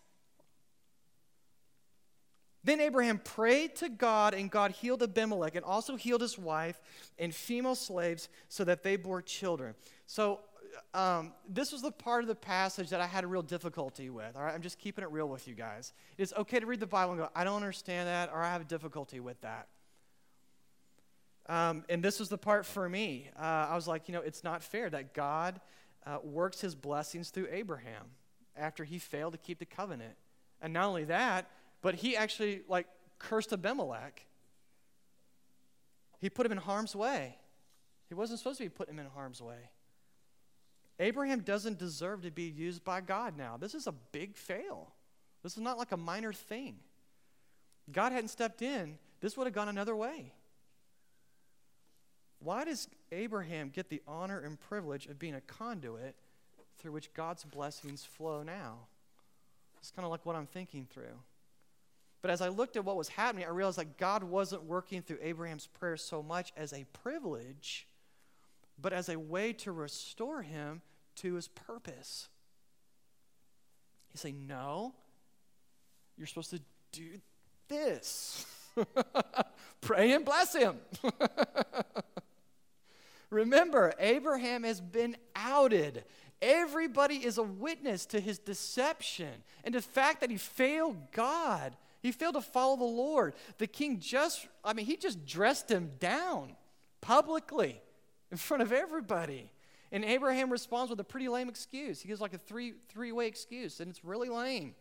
Then 2.64 2.82
Abraham 2.82 3.20
prayed 3.20 3.76
to 3.76 3.90
God, 3.90 4.34
and 4.34 4.50
God 4.50 4.72
healed 4.72 5.04
Abimelech 5.04 5.54
and 5.54 5.64
also 5.64 5.98
healed 5.98 6.22
his 6.22 6.40
wife 6.40 6.82
and 7.20 7.36
female 7.36 7.76
slaves 7.76 8.30
so 8.50 8.64
that 8.64 8.82
they 8.82 8.96
bore 8.96 9.22
children. 9.22 9.76
So 10.08 10.40
um, 10.94 11.34
this 11.48 11.72
was 11.72 11.82
the 11.82 11.92
part 11.92 12.24
of 12.24 12.28
the 12.28 12.36
passage 12.36 12.90
that 12.90 13.02
I 13.02 13.08
had 13.08 13.24
a 13.24 13.28
real 13.28 13.42
difficulty 13.42 14.10
with. 14.10 14.36
All 14.36 14.44
right, 14.44 14.54
I'm 14.54 14.62
just 14.62 14.80
keeping 14.80 15.04
it 15.04 15.12
real 15.12 15.28
with 15.28 15.48
you 15.48 15.56
guys. 15.56 15.94
It's 16.18 16.34
okay 16.38 16.60
to 16.60 16.66
read 16.66 16.80
the 16.80 16.88
Bible 16.88 17.14
and 17.14 17.22
go, 17.22 17.30
I 17.36 17.44
don't 17.44 17.56
understand 17.56 18.08
that, 18.08 18.30
or 18.34 18.42
I 18.42 18.52
have 18.52 18.62
a 18.62 18.66
difficulty 18.66 19.20
with 19.20 19.40
that. 19.42 19.68
Um, 21.48 21.84
and 21.90 22.04
this 22.04 22.20
was 22.20 22.30
the 22.30 22.38
part 22.38 22.66
for 22.66 22.88
me. 22.88 23.30
Uh, 23.38 23.68
I 23.70 23.76
was 23.76 23.88
like, 23.88 24.08
you 24.08 24.14
know, 24.14 24.22
it's 24.22 24.44
not 24.44 24.64
fair 24.64 24.90
that 24.90 25.14
God 25.14 25.60
uh, 26.06 26.20
works 26.24 26.62
his 26.62 26.76
blessings 26.76 27.30
through 27.30 27.48
Abraham 27.52 28.08
after 28.56 28.84
he 28.84 29.00
failed 29.00 29.34
to 29.34 29.40
keep 29.40 29.60
the 29.60 29.66
covenant. 29.66 30.16
And 30.62 30.74
not 30.74 30.86
only 30.86 31.06
that, 31.06 31.50
but 31.82 31.96
he 31.96 32.16
actually, 32.16 32.62
like, 32.68 32.88
cursed 33.20 33.52
Abimelech. 33.52 34.26
He 36.20 36.30
put 36.30 36.46
him 36.46 36.52
in 36.52 36.60
harm's 36.60 36.96
way. 36.96 37.38
He 38.08 38.14
wasn't 38.14 38.40
supposed 38.40 38.60
to 38.60 38.66
be 38.66 38.70
putting 38.70 38.94
him 38.94 39.00
in 39.00 39.08
harm's 39.08 39.42
way. 39.42 39.70
Abraham 41.02 41.40
doesn't 41.40 41.80
deserve 41.80 42.22
to 42.22 42.32
be 42.32 42.44
used 42.44 42.84
by 42.84 43.02
God 43.02 43.36
now. 43.36 43.58
This 43.58 43.74
is 43.74 43.88
a 43.88 43.92
big 43.92 44.38
fail. 44.38 44.94
This 45.42 45.54
is 45.54 45.64
not 45.64 45.80
like 45.80 45.92
a 45.92 45.98
minor 45.98 46.32
thing. 46.32 46.76
God 47.92 48.12
hadn't 48.12 48.30
stepped 48.30 48.62
in, 48.62 49.00
this 49.20 49.36
would 49.36 49.48
have 49.48 49.54
gone 49.54 49.68
another 49.68 49.96
way. 49.96 50.32
Why 52.40 52.66
does 52.66 52.88
Abraham 53.12 53.70
get 53.70 53.90
the 53.90 54.02
honor 54.08 54.40
and 54.40 54.60
privilege 54.60 55.08
of 55.08 55.18
being 55.18 55.34
a 55.34 55.42
conduit 55.42 56.16
through 56.78 56.92
which 56.92 57.14
God's 57.16 57.44
blessings 57.44 58.06
flow 58.06 58.44
now? 58.44 58.78
It's 59.80 59.92
kind 59.92 60.06
of 60.06 60.12
like 60.12 60.26
what 60.26 60.36
I'm 60.36 60.46
thinking 60.46 60.88
through. 60.92 61.20
But 62.22 62.30
as 62.30 62.42
I 62.42 62.50
looked 62.50 62.78
at 62.78 62.86
what 62.86 62.98
was 62.98 63.10
happening, 63.10 63.46
I 63.46 63.50
realized 63.50 63.80
that 63.80 63.98
God 63.98 64.24
wasn't 64.24 64.64
working 64.64 65.02
through 65.02 65.18
Abraham's 65.24 65.66
prayer 65.66 65.98
so 65.98 66.22
much 66.22 66.54
as 66.56 66.72
a 66.74 66.86
privilege, 66.94 67.88
but 68.80 68.94
as 68.94 69.10
a 69.10 69.18
way 69.18 69.54
to 69.54 69.72
restore 69.72 70.44
him 70.44 70.82
to 71.22 71.36
his 71.36 71.48
purpose. 71.48 72.30
He 74.10 74.18
say, 74.18 74.32
No, 74.32 74.94
you're 76.18 76.28
supposed 76.28 76.52
to 76.52 76.62
do 76.92 77.22
this. 77.68 78.46
Pray 79.82 80.12
and 80.12 80.26
bless 80.26 80.56
him. 80.56 80.78
Remember, 83.30 83.94
Abraham 84.00 84.64
has 84.64 84.82
been 84.82 85.16
outed. 85.36 86.04
Everybody 86.42 87.16
is 87.16 87.38
a 87.38 87.44
witness 87.44 88.06
to 88.08 88.20
his 88.20 88.40
deception 88.40 89.32
and 89.64 89.76
the 89.76 89.82
fact 89.82 90.22
that 90.22 90.32
he 90.32 90.38
failed 90.38 91.12
God. 91.12 91.76
He 92.02 92.12
failed 92.12 92.34
to 92.34 92.42
follow 92.42 92.76
the 92.78 92.84
Lord. 92.84 93.36
The 93.58 93.68
king 93.68 94.00
just, 94.00 94.48
I 94.64 94.74
mean, 94.74 94.86
he 94.86 94.98
just 94.98 95.26
dressed 95.26 95.70
him 95.70 95.92
down 96.00 96.56
publicly 97.00 97.80
in 98.32 98.38
front 98.38 98.64
of 98.64 98.72
everybody. 98.72 99.52
And 99.92 100.06
Abraham 100.06 100.50
responds 100.50 100.90
with 100.90 101.00
a 101.00 101.04
pretty 101.04 101.28
lame 101.28 101.50
excuse. 101.50 102.02
He 102.02 102.08
gives 102.08 102.22
like 102.22 102.34
a 102.34 102.38
three 102.38 102.74
three 102.90 103.12
way 103.12 103.28
excuse, 103.28 103.80
and 103.80 103.90
it's 103.90 104.06
really 104.06 104.30
lame. 104.30 104.74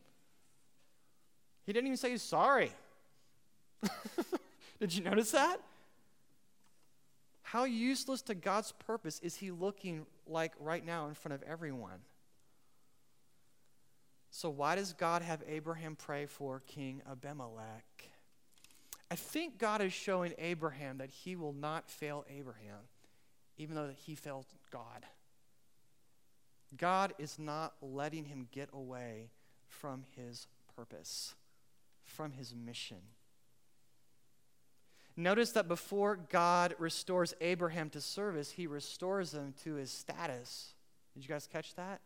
He 1.66 1.72
didn't 1.72 1.86
even 1.86 1.96
say 1.96 2.10
he's 2.10 2.22
sorry. 2.22 2.72
Did 4.80 4.94
you 4.94 5.02
notice 5.02 5.32
that? 5.32 5.58
How 7.42 7.64
useless 7.64 8.22
to 8.22 8.34
God's 8.34 8.72
purpose 8.72 9.18
is 9.20 9.36
he 9.36 9.50
looking 9.50 10.06
like 10.26 10.52
right 10.60 10.84
now 10.84 11.08
in 11.08 11.14
front 11.14 11.34
of 11.34 11.42
everyone? 11.42 12.00
So, 14.30 14.48
why 14.48 14.76
does 14.76 14.92
God 14.92 15.22
have 15.22 15.42
Abraham 15.48 15.96
pray 15.96 16.26
for 16.26 16.60
King 16.60 17.02
Abimelech? 17.10 18.04
I 19.10 19.16
think 19.16 19.58
God 19.58 19.82
is 19.82 19.92
showing 19.92 20.34
Abraham 20.38 20.98
that 20.98 21.10
he 21.10 21.34
will 21.34 21.52
not 21.52 21.90
fail 21.90 22.24
Abraham, 22.30 22.78
even 23.60 23.76
though 23.76 23.90
he 23.94 24.14
failed 24.14 24.46
God. 24.70 25.04
God 26.78 27.12
is 27.18 27.38
not 27.38 27.74
letting 27.82 28.24
him 28.24 28.48
get 28.50 28.70
away 28.72 29.28
from 29.68 30.04
his 30.16 30.46
purpose, 30.74 31.34
from 32.06 32.32
his 32.32 32.54
mission. 32.54 33.02
Notice 35.14 35.52
that 35.52 35.68
before 35.68 36.16
God 36.30 36.74
restores 36.78 37.34
Abraham 37.42 37.90
to 37.90 38.00
service, 38.00 38.52
he 38.52 38.66
restores 38.66 39.34
him 39.34 39.52
to 39.64 39.74
his 39.74 39.90
status. 39.90 40.72
Did 41.12 41.22
you 41.24 41.28
guys 41.28 41.46
catch 41.46 41.74
that? 41.74 42.00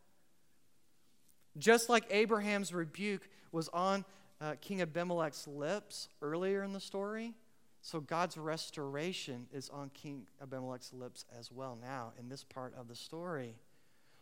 Just 1.57 1.87
like 1.87 2.03
Abraham's 2.09 2.73
rebuke 2.73 3.29
was 3.53 3.69
on 3.69 4.03
uh, 4.41 4.55
King 4.59 4.81
Abimelech's 4.81 5.47
lips 5.47 6.09
earlier 6.21 6.63
in 6.63 6.73
the 6.73 6.81
story, 6.81 7.33
so 7.85 8.01
God's 8.01 8.35
restoration 8.35 9.45
is 9.53 9.69
on 9.69 9.91
King 9.93 10.25
Abimelech's 10.41 10.91
lips 10.91 11.23
as 11.37 11.51
well 11.51 11.77
now 11.79 12.13
in 12.19 12.29
this 12.29 12.43
part 12.43 12.73
of 12.75 12.87
the 12.87 12.95
story. 12.95 13.57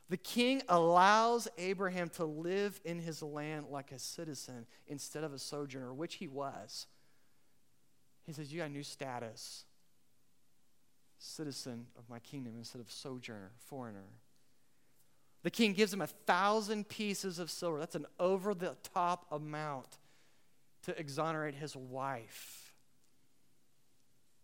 The 0.09 0.17
king 0.17 0.63
allows 0.67 1.47
Abraham 1.57 2.09
to 2.09 2.25
live 2.25 2.81
in 2.83 2.99
his 2.99 3.23
land 3.23 3.67
like 3.69 3.93
a 3.93 3.99
citizen 3.99 4.65
instead 4.85 5.23
of 5.23 5.31
a 5.31 5.39
sojourner, 5.39 5.93
which 5.93 6.15
he 6.15 6.27
was. 6.27 6.87
He 8.25 8.33
says, 8.33 8.51
You 8.51 8.59
got 8.59 8.65
a 8.65 8.73
new 8.73 8.83
status 8.83 9.63
citizen 11.17 11.85
of 11.97 12.09
my 12.09 12.19
kingdom 12.19 12.55
instead 12.57 12.81
of 12.81 12.91
sojourner, 12.91 13.51
foreigner. 13.55 14.09
The 15.43 15.51
king 15.51 15.71
gives 15.71 15.93
him 15.93 16.01
a 16.01 16.07
thousand 16.07 16.89
pieces 16.89 17.39
of 17.39 17.49
silver. 17.49 17.79
That's 17.79 17.95
an 17.95 18.07
over 18.19 18.53
the 18.53 18.75
top 18.93 19.25
amount 19.31 19.99
to 20.81 20.99
exonerate 20.99 21.55
his 21.55 21.77
wife. 21.77 22.62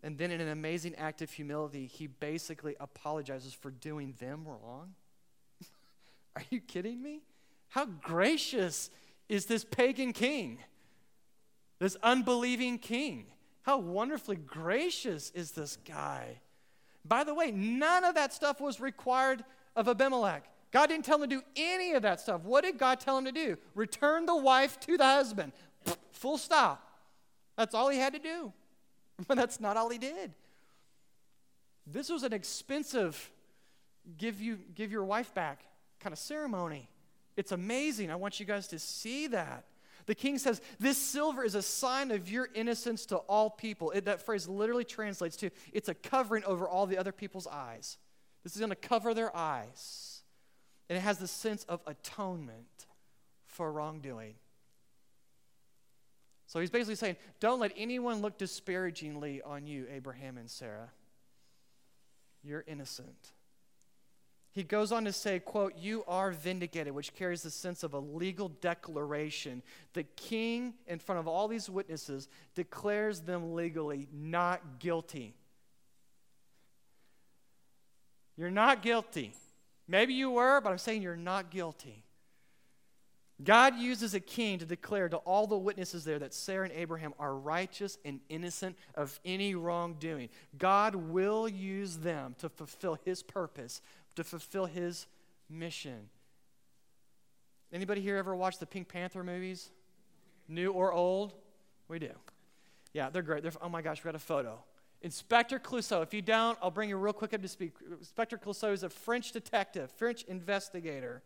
And 0.02 0.18
then, 0.18 0.32
in 0.32 0.40
an 0.40 0.48
amazing 0.48 0.96
act 0.96 1.22
of 1.22 1.30
humility, 1.30 1.86
he 1.86 2.08
basically 2.08 2.76
apologizes 2.80 3.54
for 3.54 3.70
doing 3.70 4.14
them 4.20 4.46
wrong. 4.48 4.94
Are 6.36 6.44
you 6.50 6.62
kidding 6.62 7.02
me? 7.02 7.22
How 7.68 7.86
gracious 7.86 8.90
is 9.28 9.46
this 9.46 9.66
pagan 9.66 10.14
king? 10.14 10.60
This 11.80 11.98
unbelieving 12.02 12.78
king. 12.78 13.28
How 13.64 13.78
wonderfully 13.78 14.38
gracious 14.38 15.32
is 15.36 15.52
this 15.52 15.78
guy? 15.86 16.40
By 17.06 17.24
the 17.24 17.34
way, 17.34 17.52
none 17.52 18.04
of 18.04 18.16
that 18.16 18.34
stuff 18.34 18.62
was 18.62 18.80
required 18.80 19.44
of 19.76 19.88
Abimelech. 19.88 20.46
God 20.72 20.88
didn't 20.88 21.06
tell 21.06 21.22
him 21.22 21.30
to 21.30 21.36
do 21.36 21.42
any 21.56 21.94
of 21.94 22.04
that 22.04 22.20
stuff. 22.20 22.42
What 22.44 22.64
did 22.64 22.78
God 22.78 23.00
tell 23.00 23.18
him 23.18 23.26
to 23.26 23.32
do? 23.32 23.58
Return 23.76 24.26
the 24.26 24.36
wife 24.36 24.80
to 24.82 24.98
the 24.98 25.06
husband. 25.06 25.52
Full 26.12 26.38
stop. 26.38 26.86
That's 27.58 27.74
all 27.74 27.90
he 27.90 27.98
had 27.98 28.14
to 28.14 28.20
do. 28.20 28.54
But 29.28 29.38
that's 29.38 29.60
not 29.60 29.78
all 29.78 29.90
he 29.90 29.98
did. 29.98 30.34
This 31.86 32.10
was 32.10 32.24
an 32.24 32.34
expensive 32.34 33.32
give 34.18 34.42
you 34.42 34.60
give 34.76 34.92
your 34.92 35.04
wife 35.04 35.34
back 35.34 35.62
kind 36.00 36.14
of 36.14 36.20
ceremony. 36.20 36.90
It's 37.36 37.52
amazing. 37.52 38.12
I 38.12 38.16
want 38.16 38.40
you 38.40 38.46
guys 38.46 38.68
to 38.70 38.80
see 38.80 39.28
that. 39.28 39.66
The 40.06 40.16
king 40.16 40.38
says, 40.38 40.62
This 40.80 40.98
silver 40.98 41.44
is 41.44 41.56
a 41.56 41.62
sign 41.62 42.12
of 42.12 42.30
your 42.30 42.50
innocence 42.54 43.06
to 43.08 43.18
all 43.18 43.50
people. 43.50 43.92
It, 43.92 44.06
that 44.06 44.26
phrase 44.26 44.48
literally 44.48 44.84
translates 44.84 45.36
to 45.38 45.50
it's 45.72 45.90
a 45.90 45.94
covering 45.94 46.44
over 46.46 46.68
all 46.68 46.86
the 46.88 46.98
other 46.98 47.12
people's 47.12 47.48
eyes. 47.48 47.98
This 48.44 48.56
is 48.56 48.60
going 48.60 48.72
to 48.72 48.76
cover 48.76 49.14
their 49.14 49.36
eyes. 49.36 50.22
And 50.90 50.98
it 50.98 51.02
has 51.02 51.20
the 51.20 51.28
sense 51.28 51.64
of 51.66 51.82
atonement 51.86 52.88
for 53.46 53.72
wrongdoing. 53.72 54.36
So 56.50 56.60
he's 56.60 56.72
basically 56.72 56.96
saying, 56.96 57.16
Don't 57.40 57.60
let 57.60 57.72
anyone 57.78 58.24
look 58.24 58.40
disparagingly 58.40 59.40
on 59.44 59.68
you, 59.68 59.86
Abraham 59.94 60.36
and 60.36 60.50
Sarah. 60.50 60.90
You're 62.44 62.64
innocent. 62.68 63.34
He 64.52 64.64
goes 64.64 64.92
on 64.92 65.06
to 65.06 65.14
say, 65.14 65.38
quote, 65.38 65.78
you 65.78 66.04
are 66.08 66.32
vindicated, 66.32 66.96
which 66.96 67.14
carries 67.14 67.44
the 67.44 67.52
sense 67.52 67.84
of 67.84 67.94
a 67.94 68.00
legal 68.00 68.50
declaration. 68.50 69.62
The 69.94 70.04
king, 70.04 70.74
in 70.88 70.98
front 70.98 71.20
of 71.20 71.28
all 71.28 71.48
these 71.48 71.70
witnesses, 71.70 72.28
declares 72.56 73.22
them 73.22 73.54
legally 73.54 74.08
not 74.12 74.80
guilty. 74.80 75.36
You're 78.38 78.50
not 78.50 78.82
guilty. 78.82 79.36
Maybe 79.88 80.16
you 80.16 80.32
were, 80.32 80.62
but 80.62 80.72
I'm 80.72 80.80
saying 80.80 81.04
you're 81.04 81.16
not 81.16 81.52
guilty. 81.52 82.06
God 83.42 83.78
uses 83.78 84.14
a 84.14 84.20
king 84.20 84.60
to 84.60 84.66
declare 84.66 85.08
to 85.08 85.18
all 85.18 85.48
the 85.48 85.58
witnesses 85.58 86.04
there 86.04 86.20
that 86.20 86.34
Sarah 86.34 86.66
and 86.66 86.74
Abraham 86.74 87.14
are 87.18 87.34
righteous 87.34 87.98
and 88.04 88.20
innocent 88.28 88.76
of 88.96 89.18
any 89.24 89.56
wrongdoing. 89.56 90.30
God 90.58 90.96
will 90.96 91.48
use 91.48 91.98
them 91.98 92.36
to 92.40 92.50
fulfill 92.50 92.98
his 93.06 93.24
purpose 93.24 93.82
to 94.20 94.24
fulfill 94.26 94.66
his 94.66 95.08
mission. 95.50 96.10
Anybody 97.72 98.02
here 98.02 98.18
ever 98.18 98.36
watch 98.36 98.60
the 98.60 98.66
Pink 98.66 98.90
Panther 98.90 99.24
movies? 99.24 99.70
New 100.48 100.72
or 100.72 100.92
old? 100.92 101.34
We 101.88 102.00
do. 102.00 102.12
Yeah, 102.94 103.10
they're 103.10 103.22
great. 103.22 103.44
They're, 103.44 103.54
oh 103.62 103.70
my 103.70 103.82
gosh, 103.82 104.04
we 104.04 104.10
got 104.10 104.16
a 104.16 104.20
photo. 104.20 104.60
Inspector 105.02 105.58
Clouseau. 105.60 106.04
If 106.04 106.14
you 106.14 106.22
don't, 106.22 106.58
I'll 106.62 106.72
bring 106.72 106.90
you 106.90 106.98
real 106.98 107.14
quick 107.14 107.34
up 107.34 107.42
to 107.42 107.48
speak. 107.48 107.72
Inspector 108.00 108.38
Clouseau 108.40 108.74
is 108.74 108.84
a 108.84 108.90
French 108.90 109.32
detective, 109.32 109.90
French 109.92 110.24
investigator. 110.24 111.22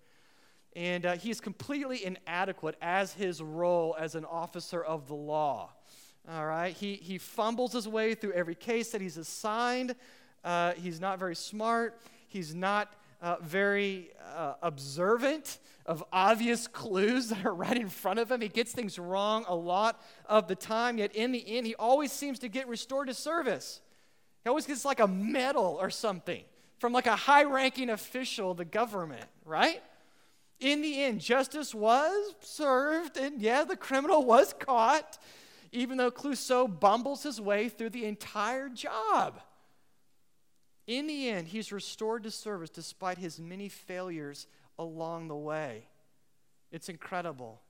And 0.75 1.05
uh, 1.05 1.15
he 1.17 1.29
is 1.29 1.39
completely 1.39 2.03
inadequate 2.03 2.75
as 2.81 3.13
his 3.13 3.41
role 3.41 3.95
as 3.99 4.15
an 4.15 4.25
officer 4.25 4.83
of 4.83 5.07
the 5.07 5.13
law. 5.13 5.71
All 6.31 6.45
right? 6.45 6.73
He, 6.73 6.95
he 6.95 7.17
fumbles 7.17 7.73
his 7.73 7.87
way 7.87 8.15
through 8.15 8.33
every 8.33 8.55
case 8.55 8.91
that 8.91 9.01
he's 9.01 9.17
assigned. 9.17 9.95
Uh, 10.43 10.73
he's 10.73 10.99
not 10.99 11.19
very 11.19 11.35
smart. 11.35 11.99
He's 12.27 12.55
not 12.55 12.93
uh, 13.21 13.37
very 13.41 14.09
uh, 14.35 14.55
observant 14.61 15.59
of 15.85 16.03
obvious 16.11 16.67
clues 16.67 17.29
that 17.29 17.45
are 17.45 17.53
right 17.53 17.77
in 17.77 17.89
front 17.89 18.19
of 18.19 18.31
him. 18.31 18.41
He 18.41 18.49
gets 18.49 18.71
things 18.71 18.97
wrong 18.97 19.45
a 19.47 19.55
lot 19.55 20.01
of 20.25 20.47
the 20.47 20.55
time, 20.55 20.97
yet 20.97 21.15
in 21.15 21.31
the 21.31 21.57
end, 21.57 21.65
he 21.65 21.75
always 21.75 22.11
seems 22.11 22.39
to 22.39 22.49
get 22.49 22.67
restored 22.67 23.07
to 23.07 23.13
service. 23.13 23.81
He 24.43 24.49
always 24.49 24.65
gets 24.65 24.83
like 24.83 24.99
a 24.99 25.07
medal 25.07 25.77
or 25.79 25.89
something 25.89 26.43
from 26.79 26.91
like 26.91 27.07
a 27.07 27.15
high 27.15 27.43
ranking 27.43 27.89
official 27.89 28.51
of 28.51 28.57
the 28.57 28.65
government, 28.65 29.25
right? 29.45 29.81
In 30.59 30.81
the 30.81 31.03
end, 31.03 31.19
justice 31.19 31.75
was 31.75 32.35
served, 32.41 33.17
and 33.17 33.41
yeah, 33.41 33.63
the 33.63 33.75
criminal 33.75 34.25
was 34.25 34.53
caught, 34.57 35.17
even 35.71 35.97
though 35.97 36.11
Clouseau 36.11 36.67
bumbles 36.67 37.23
his 37.23 37.41
way 37.41 37.69
through 37.69 37.89
the 37.89 38.05
entire 38.05 38.69
job. 38.69 39.41
In 40.85 41.07
the 41.07 41.29
end, 41.29 41.47
he's 41.47 41.71
restored 41.71 42.23
to 42.23 42.31
service 42.31 42.69
despite 42.69 43.17
his 43.17 43.39
many 43.39 43.69
failures 43.69 44.47
along 44.77 45.27
the 45.27 45.35
way. 45.35 45.87
It's 46.71 46.89
incredible. 46.89 47.61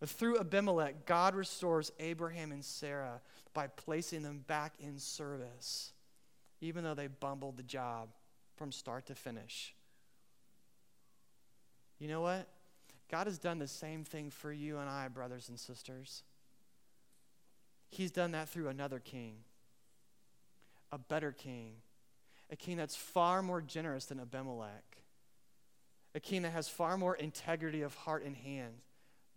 But 0.00 0.08
through 0.08 0.38
Abimelech, 0.38 1.06
God 1.06 1.34
restores 1.34 1.92
Abraham 1.98 2.52
and 2.52 2.64
Sarah 2.64 3.20
by 3.54 3.66
placing 3.66 4.22
them 4.22 4.44
back 4.46 4.74
in 4.78 4.98
service, 4.98 5.92
even 6.60 6.84
though 6.84 6.94
they 6.94 7.06
bumbled 7.06 7.56
the 7.56 7.62
job 7.62 8.08
from 8.56 8.72
start 8.72 9.06
to 9.06 9.14
finish. 9.14 9.74
You 11.98 12.08
know 12.08 12.20
what? 12.20 12.46
God 13.10 13.26
has 13.26 13.38
done 13.38 13.58
the 13.58 13.68
same 13.68 14.04
thing 14.04 14.30
for 14.30 14.52
you 14.52 14.78
and 14.78 14.88
I, 14.88 15.08
brothers 15.08 15.48
and 15.48 15.58
sisters. 15.58 16.24
He's 17.88 18.10
done 18.10 18.32
that 18.32 18.48
through 18.48 18.68
another 18.68 18.98
king, 18.98 19.36
a 20.90 20.98
better 20.98 21.32
king, 21.32 21.74
a 22.50 22.56
king 22.56 22.76
that's 22.76 22.96
far 22.96 23.42
more 23.42 23.62
generous 23.62 24.06
than 24.06 24.20
Abimelech, 24.20 24.98
a 26.14 26.20
king 26.20 26.42
that 26.42 26.52
has 26.52 26.68
far 26.68 26.96
more 26.96 27.14
integrity 27.14 27.82
of 27.82 27.94
heart 27.94 28.24
and 28.24 28.36
hand 28.36 28.74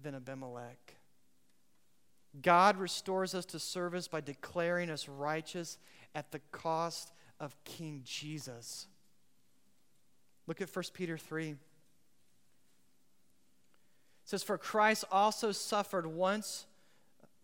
than 0.02 0.16
Abimelech. 0.16 0.96
God 2.42 2.78
restores 2.78 3.34
us 3.34 3.46
to 3.48 3.60
service 3.60 4.08
by 4.08 4.22
declaring 4.22 4.90
us 4.90 5.08
righteous 5.08 5.78
at 6.14 6.32
the 6.32 6.40
cost 6.52 7.12
of 7.40 7.56
King 7.64 8.02
Jesus. 8.04 8.88
Look 10.48 10.62
at 10.62 10.74
1 10.74 10.86
Peter 10.94 11.18
3. 11.18 11.56
It 14.30 14.38
says, 14.38 14.44
For 14.44 14.60
Christ 14.60 15.06
also 15.12 15.52
suffered 15.52 16.06
once 16.06 16.68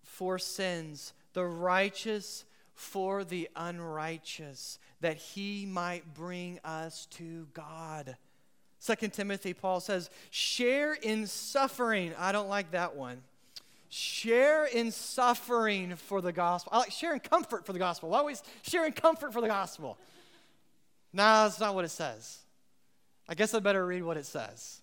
for 0.03 0.37
sins, 0.37 1.13
the 1.33 1.43
righteous 1.43 2.45
for 2.75 3.23
the 3.23 3.49
unrighteous, 3.55 4.77
that 5.01 5.17
he 5.17 5.65
might 5.65 6.13
bring 6.13 6.59
us 6.63 7.07
to 7.07 7.47
God. 7.55 8.17
Second 8.77 9.13
Timothy, 9.13 9.55
Paul 9.55 9.79
says, 9.79 10.11
share 10.29 10.93
in 10.93 11.25
suffering. 11.25 12.13
I 12.19 12.31
don't 12.31 12.49
like 12.49 12.69
that 12.69 12.95
one. 12.95 13.23
Share 13.89 14.65
in 14.65 14.91
suffering 14.91 15.95
for 15.95 16.21
the 16.21 16.31
gospel. 16.31 16.71
I 16.71 16.77
like 16.77 16.91
sharing 16.91 17.19
comfort 17.19 17.65
for 17.65 17.73
the 17.73 17.79
gospel. 17.79 18.09
Why 18.09 18.19
always 18.19 18.43
sharing 18.61 18.93
comfort 18.93 19.33
for 19.33 19.41
the 19.41 19.47
gospel? 19.47 19.97
No, 21.11 21.23
that's 21.23 21.59
not 21.59 21.73
what 21.73 21.83
it 21.83 21.89
says. 21.89 22.37
I 23.27 23.33
guess 23.33 23.55
I 23.55 23.59
better 23.59 23.83
read 23.83 24.03
what 24.03 24.17
it 24.17 24.27
says. 24.27 24.81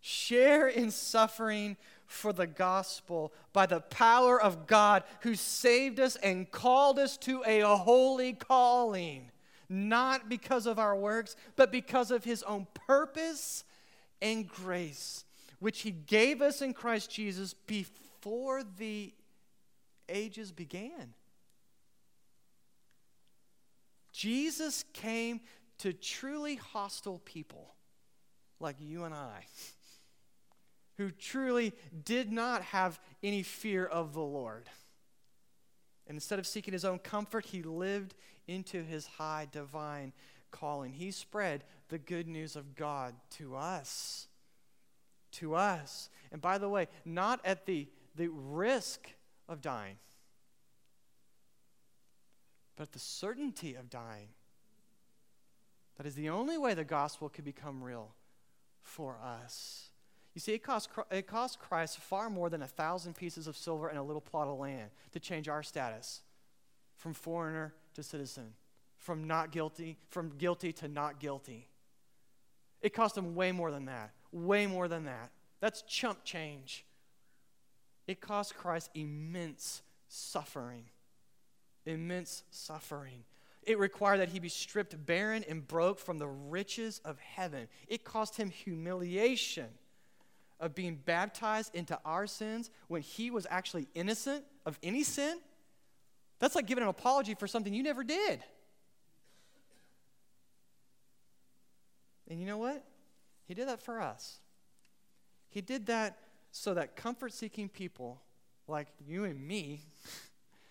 Share 0.00 0.68
in 0.68 0.90
suffering 0.90 1.76
for 2.06 2.32
the 2.32 2.46
gospel 2.46 3.32
by 3.52 3.66
the 3.66 3.80
power 3.80 4.40
of 4.40 4.66
God 4.66 5.04
who 5.20 5.34
saved 5.34 6.00
us 6.00 6.16
and 6.16 6.50
called 6.50 6.98
us 6.98 7.16
to 7.18 7.42
a 7.46 7.60
holy 7.76 8.32
calling, 8.32 9.30
not 9.68 10.28
because 10.28 10.66
of 10.66 10.78
our 10.78 10.96
works, 10.96 11.36
but 11.54 11.70
because 11.70 12.10
of 12.10 12.24
his 12.24 12.42
own 12.42 12.66
purpose 12.74 13.64
and 14.20 14.48
grace, 14.48 15.24
which 15.60 15.82
he 15.82 15.90
gave 15.90 16.42
us 16.42 16.62
in 16.62 16.74
Christ 16.74 17.10
Jesus 17.10 17.54
before 17.54 18.62
the 18.78 19.14
ages 20.08 20.50
began. 20.50 21.14
Jesus 24.12 24.84
came 24.92 25.40
to 25.78 25.92
truly 25.92 26.56
hostile 26.56 27.20
people 27.24 27.74
like 28.58 28.76
you 28.78 29.04
and 29.04 29.14
I, 29.14 29.46
who 31.00 31.10
truly 31.10 31.72
did 32.04 32.30
not 32.30 32.60
have 32.60 33.00
any 33.22 33.42
fear 33.42 33.86
of 33.86 34.12
the 34.12 34.20
Lord. 34.20 34.68
And 36.06 36.14
instead 36.14 36.38
of 36.38 36.46
seeking 36.46 36.74
his 36.74 36.84
own 36.84 36.98
comfort, 36.98 37.46
he 37.46 37.62
lived 37.62 38.14
into 38.46 38.82
his 38.82 39.06
high 39.06 39.48
divine 39.50 40.12
calling. 40.50 40.92
He 40.92 41.10
spread 41.10 41.64
the 41.88 41.96
good 41.96 42.28
news 42.28 42.54
of 42.54 42.74
God 42.74 43.14
to 43.38 43.56
us. 43.56 44.28
To 45.32 45.54
us. 45.54 46.10
And 46.30 46.42
by 46.42 46.58
the 46.58 46.68
way, 46.68 46.86
not 47.06 47.40
at 47.46 47.64
the, 47.64 47.88
the 48.14 48.28
risk 48.28 49.08
of 49.48 49.62
dying, 49.62 49.96
but 52.76 52.92
the 52.92 52.98
certainty 52.98 53.74
of 53.74 53.88
dying. 53.88 54.28
That 55.96 56.04
is 56.04 56.14
the 56.14 56.28
only 56.28 56.58
way 56.58 56.74
the 56.74 56.84
gospel 56.84 57.30
could 57.30 57.46
become 57.46 57.82
real 57.82 58.10
for 58.82 59.16
us. 59.24 59.89
You 60.40 60.42
see, 60.42 60.54
it 60.54 60.62
cost, 60.62 60.88
it 61.10 61.26
cost 61.26 61.58
Christ 61.58 61.98
far 61.98 62.30
more 62.30 62.48
than 62.48 62.62
a 62.62 62.66
thousand 62.66 63.14
pieces 63.14 63.46
of 63.46 63.58
silver 63.58 63.88
and 63.88 63.98
a 63.98 64.02
little 64.02 64.22
plot 64.22 64.48
of 64.48 64.58
land 64.58 64.88
to 65.12 65.20
change 65.20 65.50
our 65.50 65.62
status 65.62 66.22
from 66.96 67.12
foreigner 67.12 67.74
to 67.92 68.02
citizen, 68.02 68.54
from 68.96 69.24
not 69.24 69.52
guilty, 69.52 69.98
from 70.08 70.30
guilty 70.38 70.72
to 70.72 70.88
not 70.88 71.20
guilty. 71.20 71.68
It 72.80 72.94
cost 72.94 73.18
him 73.18 73.34
way 73.34 73.52
more 73.52 73.70
than 73.70 73.84
that. 73.84 74.12
Way 74.32 74.66
more 74.66 74.88
than 74.88 75.04
that. 75.04 75.30
That's 75.60 75.82
chump 75.82 76.24
change. 76.24 76.86
It 78.06 78.22
cost 78.22 78.56
Christ 78.56 78.88
immense 78.94 79.82
suffering. 80.08 80.84
Immense 81.84 82.44
suffering. 82.50 83.24
It 83.62 83.78
required 83.78 84.20
that 84.20 84.30
he 84.30 84.38
be 84.38 84.48
stripped 84.48 85.04
barren 85.04 85.44
and 85.46 85.68
broke 85.68 85.98
from 85.98 86.16
the 86.16 86.28
riches 86.28 86.98
of 87.04 87.18
heaven. 87.18 87.68
It 87.88 88.04
cost 88.04 88.38
him 88.38 88.48
humiliation 88.48 89.68
of 90.60 90.74
being 90.74 90.94
baptized 90.94 91.74
into 91.74 91.98
our 92.04 92.26
sins 92.26 92.70
when 92.88 93.02
he 93.02 93.30
was 93.30 93.46
actually 93.50 93.88
innocent 93.94 94.44
of 94.66 94.78
any 94.82 95.02
sin. 95.02 95.38
That's 96.38 96.54
like 96.54 96.66
giving 96.66 96.82
an 96.82 96.88
apology 96.88 97.34
for 97.34 97.46
something 97.46 97.72
you 97.72 97.82
never 97.82 98.04
did. 98.04 98.40
And 102.28 102.38
you 102.38 102.46
know 102.46 102.58
what? 102.58 102.84
He 103.46 103.54
did 103.54 103.66
that 103.68 103.82
for 103.82 104.00
us. 104.00 104.38
He 105.48 105.60
did 105.60 105.86
that 105.86 106.18
so 106.52 106.74
that 106.74 106.94
comfort 106.94 107.32
seeking 107.32 107.68
people 107.68 108.20
like 108.68 108.88
you 109.04 109.24
and 109.24 109.40
me 109.46 109.82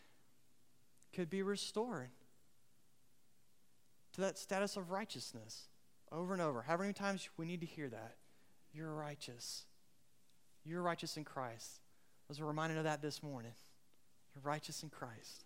could 1.13 1.29
be 1.29 1.41
restored 1.41 2.09
to 4.13 4.21
that 4.21 4.37
status 4.37 4.77
of 4.77 4.91
righteousness 4.91 5.67
over 6.11 6.33
and 6.33 6.41
over. 6.41 6.61
How 6.61 6.77
many 6.77 6.93
times 6.93 7.27
we 7.37 7.45
need 7.45 7.59
to 7.59 7.67
hear 7.67 7.89
that? 7.89 8.15
You're 8.73 8.93
righteous. 8.93 9.65
You're 10.65 10.81
righteous 10.81 11.17
in 11.17 11.23
Christ. 11.23 11.79
I 12.27 12.29
was 12.29 12.41
reminded 12.41 12.77
of 12.77 12.83
that 12.83 13.01
this 13.01 13.23
morning. 13.23 13.53
You're 14.35 14.43
righteous 14.43 14.83
in 14.83 14.89
Christ. 14.89 15.45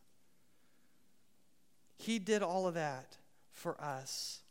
He 1.98 2.20
did 2.20 2.44
all 2.44 2.68
of 2.68 2.74
that 2.74 3.18
for 3.52 3.80
us, 3.82 4.42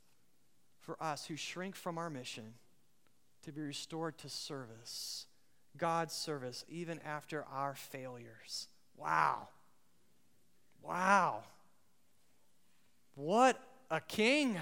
for 0.80 0.96
us 1.02 1.26
who 1.26 1.36
shrink 1.36 1.74
from 1.74 1.98
our 1.98 2.08
mission 2.08 2.54
to 3.42 3.52
be 3.52 3.60
restored 3.60 4.16
to 4.18 4.28
service, 4.28 5.26
God's 5.76 6.14
service, 6.14 6.64
even 6.68 7.00
after 7.04 7.44
our 7.52 7.74
failures. 7.74 8.68
Wow. 8.96 9.48
Wow. 10.82 11.42
What 13.14 13.60
a 13.90 14.00
king. 14.00 14.56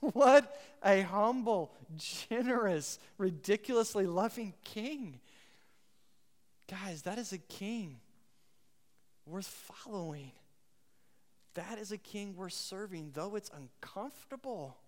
What 0.14 0.58
a 0.82 1.02
humble, 1.02 1.72
generous, 1.96 2.98
ridiculously 3.18 4.06
loving 4.06 4.54
king. 4.64 5.20
Guys, 6.68 7.02
that 7.02 7.18
is 7.18 7.32
a 7.32 7.38
king 7.38 8.00
worth 9.26 9.46
following. 9.46 10.32
That 11.54 11.78
is 11.78 11.92
a 11.92 11.98
king 11.98 12.36
worth 12.36 12.52
serving, 12.52 13.10
though 13.12 13.36
it's 13.36 13.50
uncomfortable. 13.50 14.78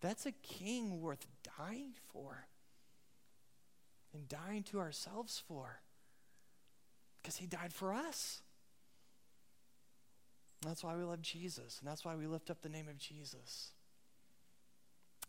That's 0.00 0.26
a 0.26 0.32
king 0.32 1.00
worth 1.00 1.26
dying 1.58 1.92
for 2.12 2.46
and 4.12 4.28
dying 4.28 4.62
to 4.64 4.78
ourselves 4.78 5.42
for 5.46 5.80
because 7.22 7.36
he 7.36 7.46
died 7.46 7.72
for 7.72 7.92
us. 7.92 8.42
That's 10.62 10.82
why 10.82 10.96
we 10.96 11.04
love 11.04 11.22
Jesus, 11.22 11.78
and 11.78 11.88
that's 11.88 12.04
why 12.04 12.16
we 12.16 12.26
lift 12.26 12.50
up 12.50 12.62
the 12.62 12.68
name 12.68 12.88
of 12.88 12.98
Jesus. 12.98 13.70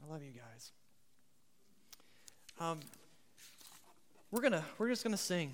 I 0.03 0.11
love 0.11 0.23
you 0.23 0.31
guys. 0.31 0.71
Um, 2.59 2.79
we're 4.31 4.41
gonna 4.41 4.63
we're 4.77 4.89
just 4.89 5.03
gonna 5.03 5.17
sing. 5.17 5.53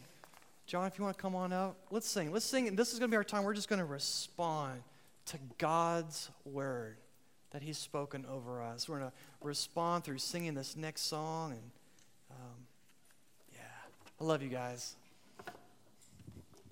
John, 0.65 0.88
if 0.88 0.97
you 0.97 1.03
want 1.03 1.15
to 1.15 1.21
come 1.21 1.36
on 1.36 1.53
out, 1.53 1.75
let's 1.91 2.08
sing. 2.08 2.31
Let's 2.31 2.45
sing. 2.45 2.67
And 2.67 2.77
this 2.77 2.93
is 2.93 2.99
gonna 2.99 3.12
be 3.12 3.17
our 3.17 3.23
time. 3.23 3.43
We're 3.43 3.53
just 3.53 3.69
gonna 3.69 3.86
respond 3.86 4.81
to 5.27 5.38
God's 5.58 6.29
word 6.43 6.97
that 7.51 7.62
He's 7.62 7.77
spoken 7.77 8.25
over 8.31 8.62
us. 8.62 8.89
We're 8.89 8.99
gonna 8.99 9.13
respond 9.41 10.03
through 10.03 10.17
singing 10.17 10.55
this 10.55 10.75
next 10.75 11.01
song, 11.01 11.51
and 11.51 11.71
um, 12.31 12.67
yeah, 13.53 13.60
I 14.19 14.23
love 14.23 14.41
you 14.41 14.49
guys. 14.49 14.95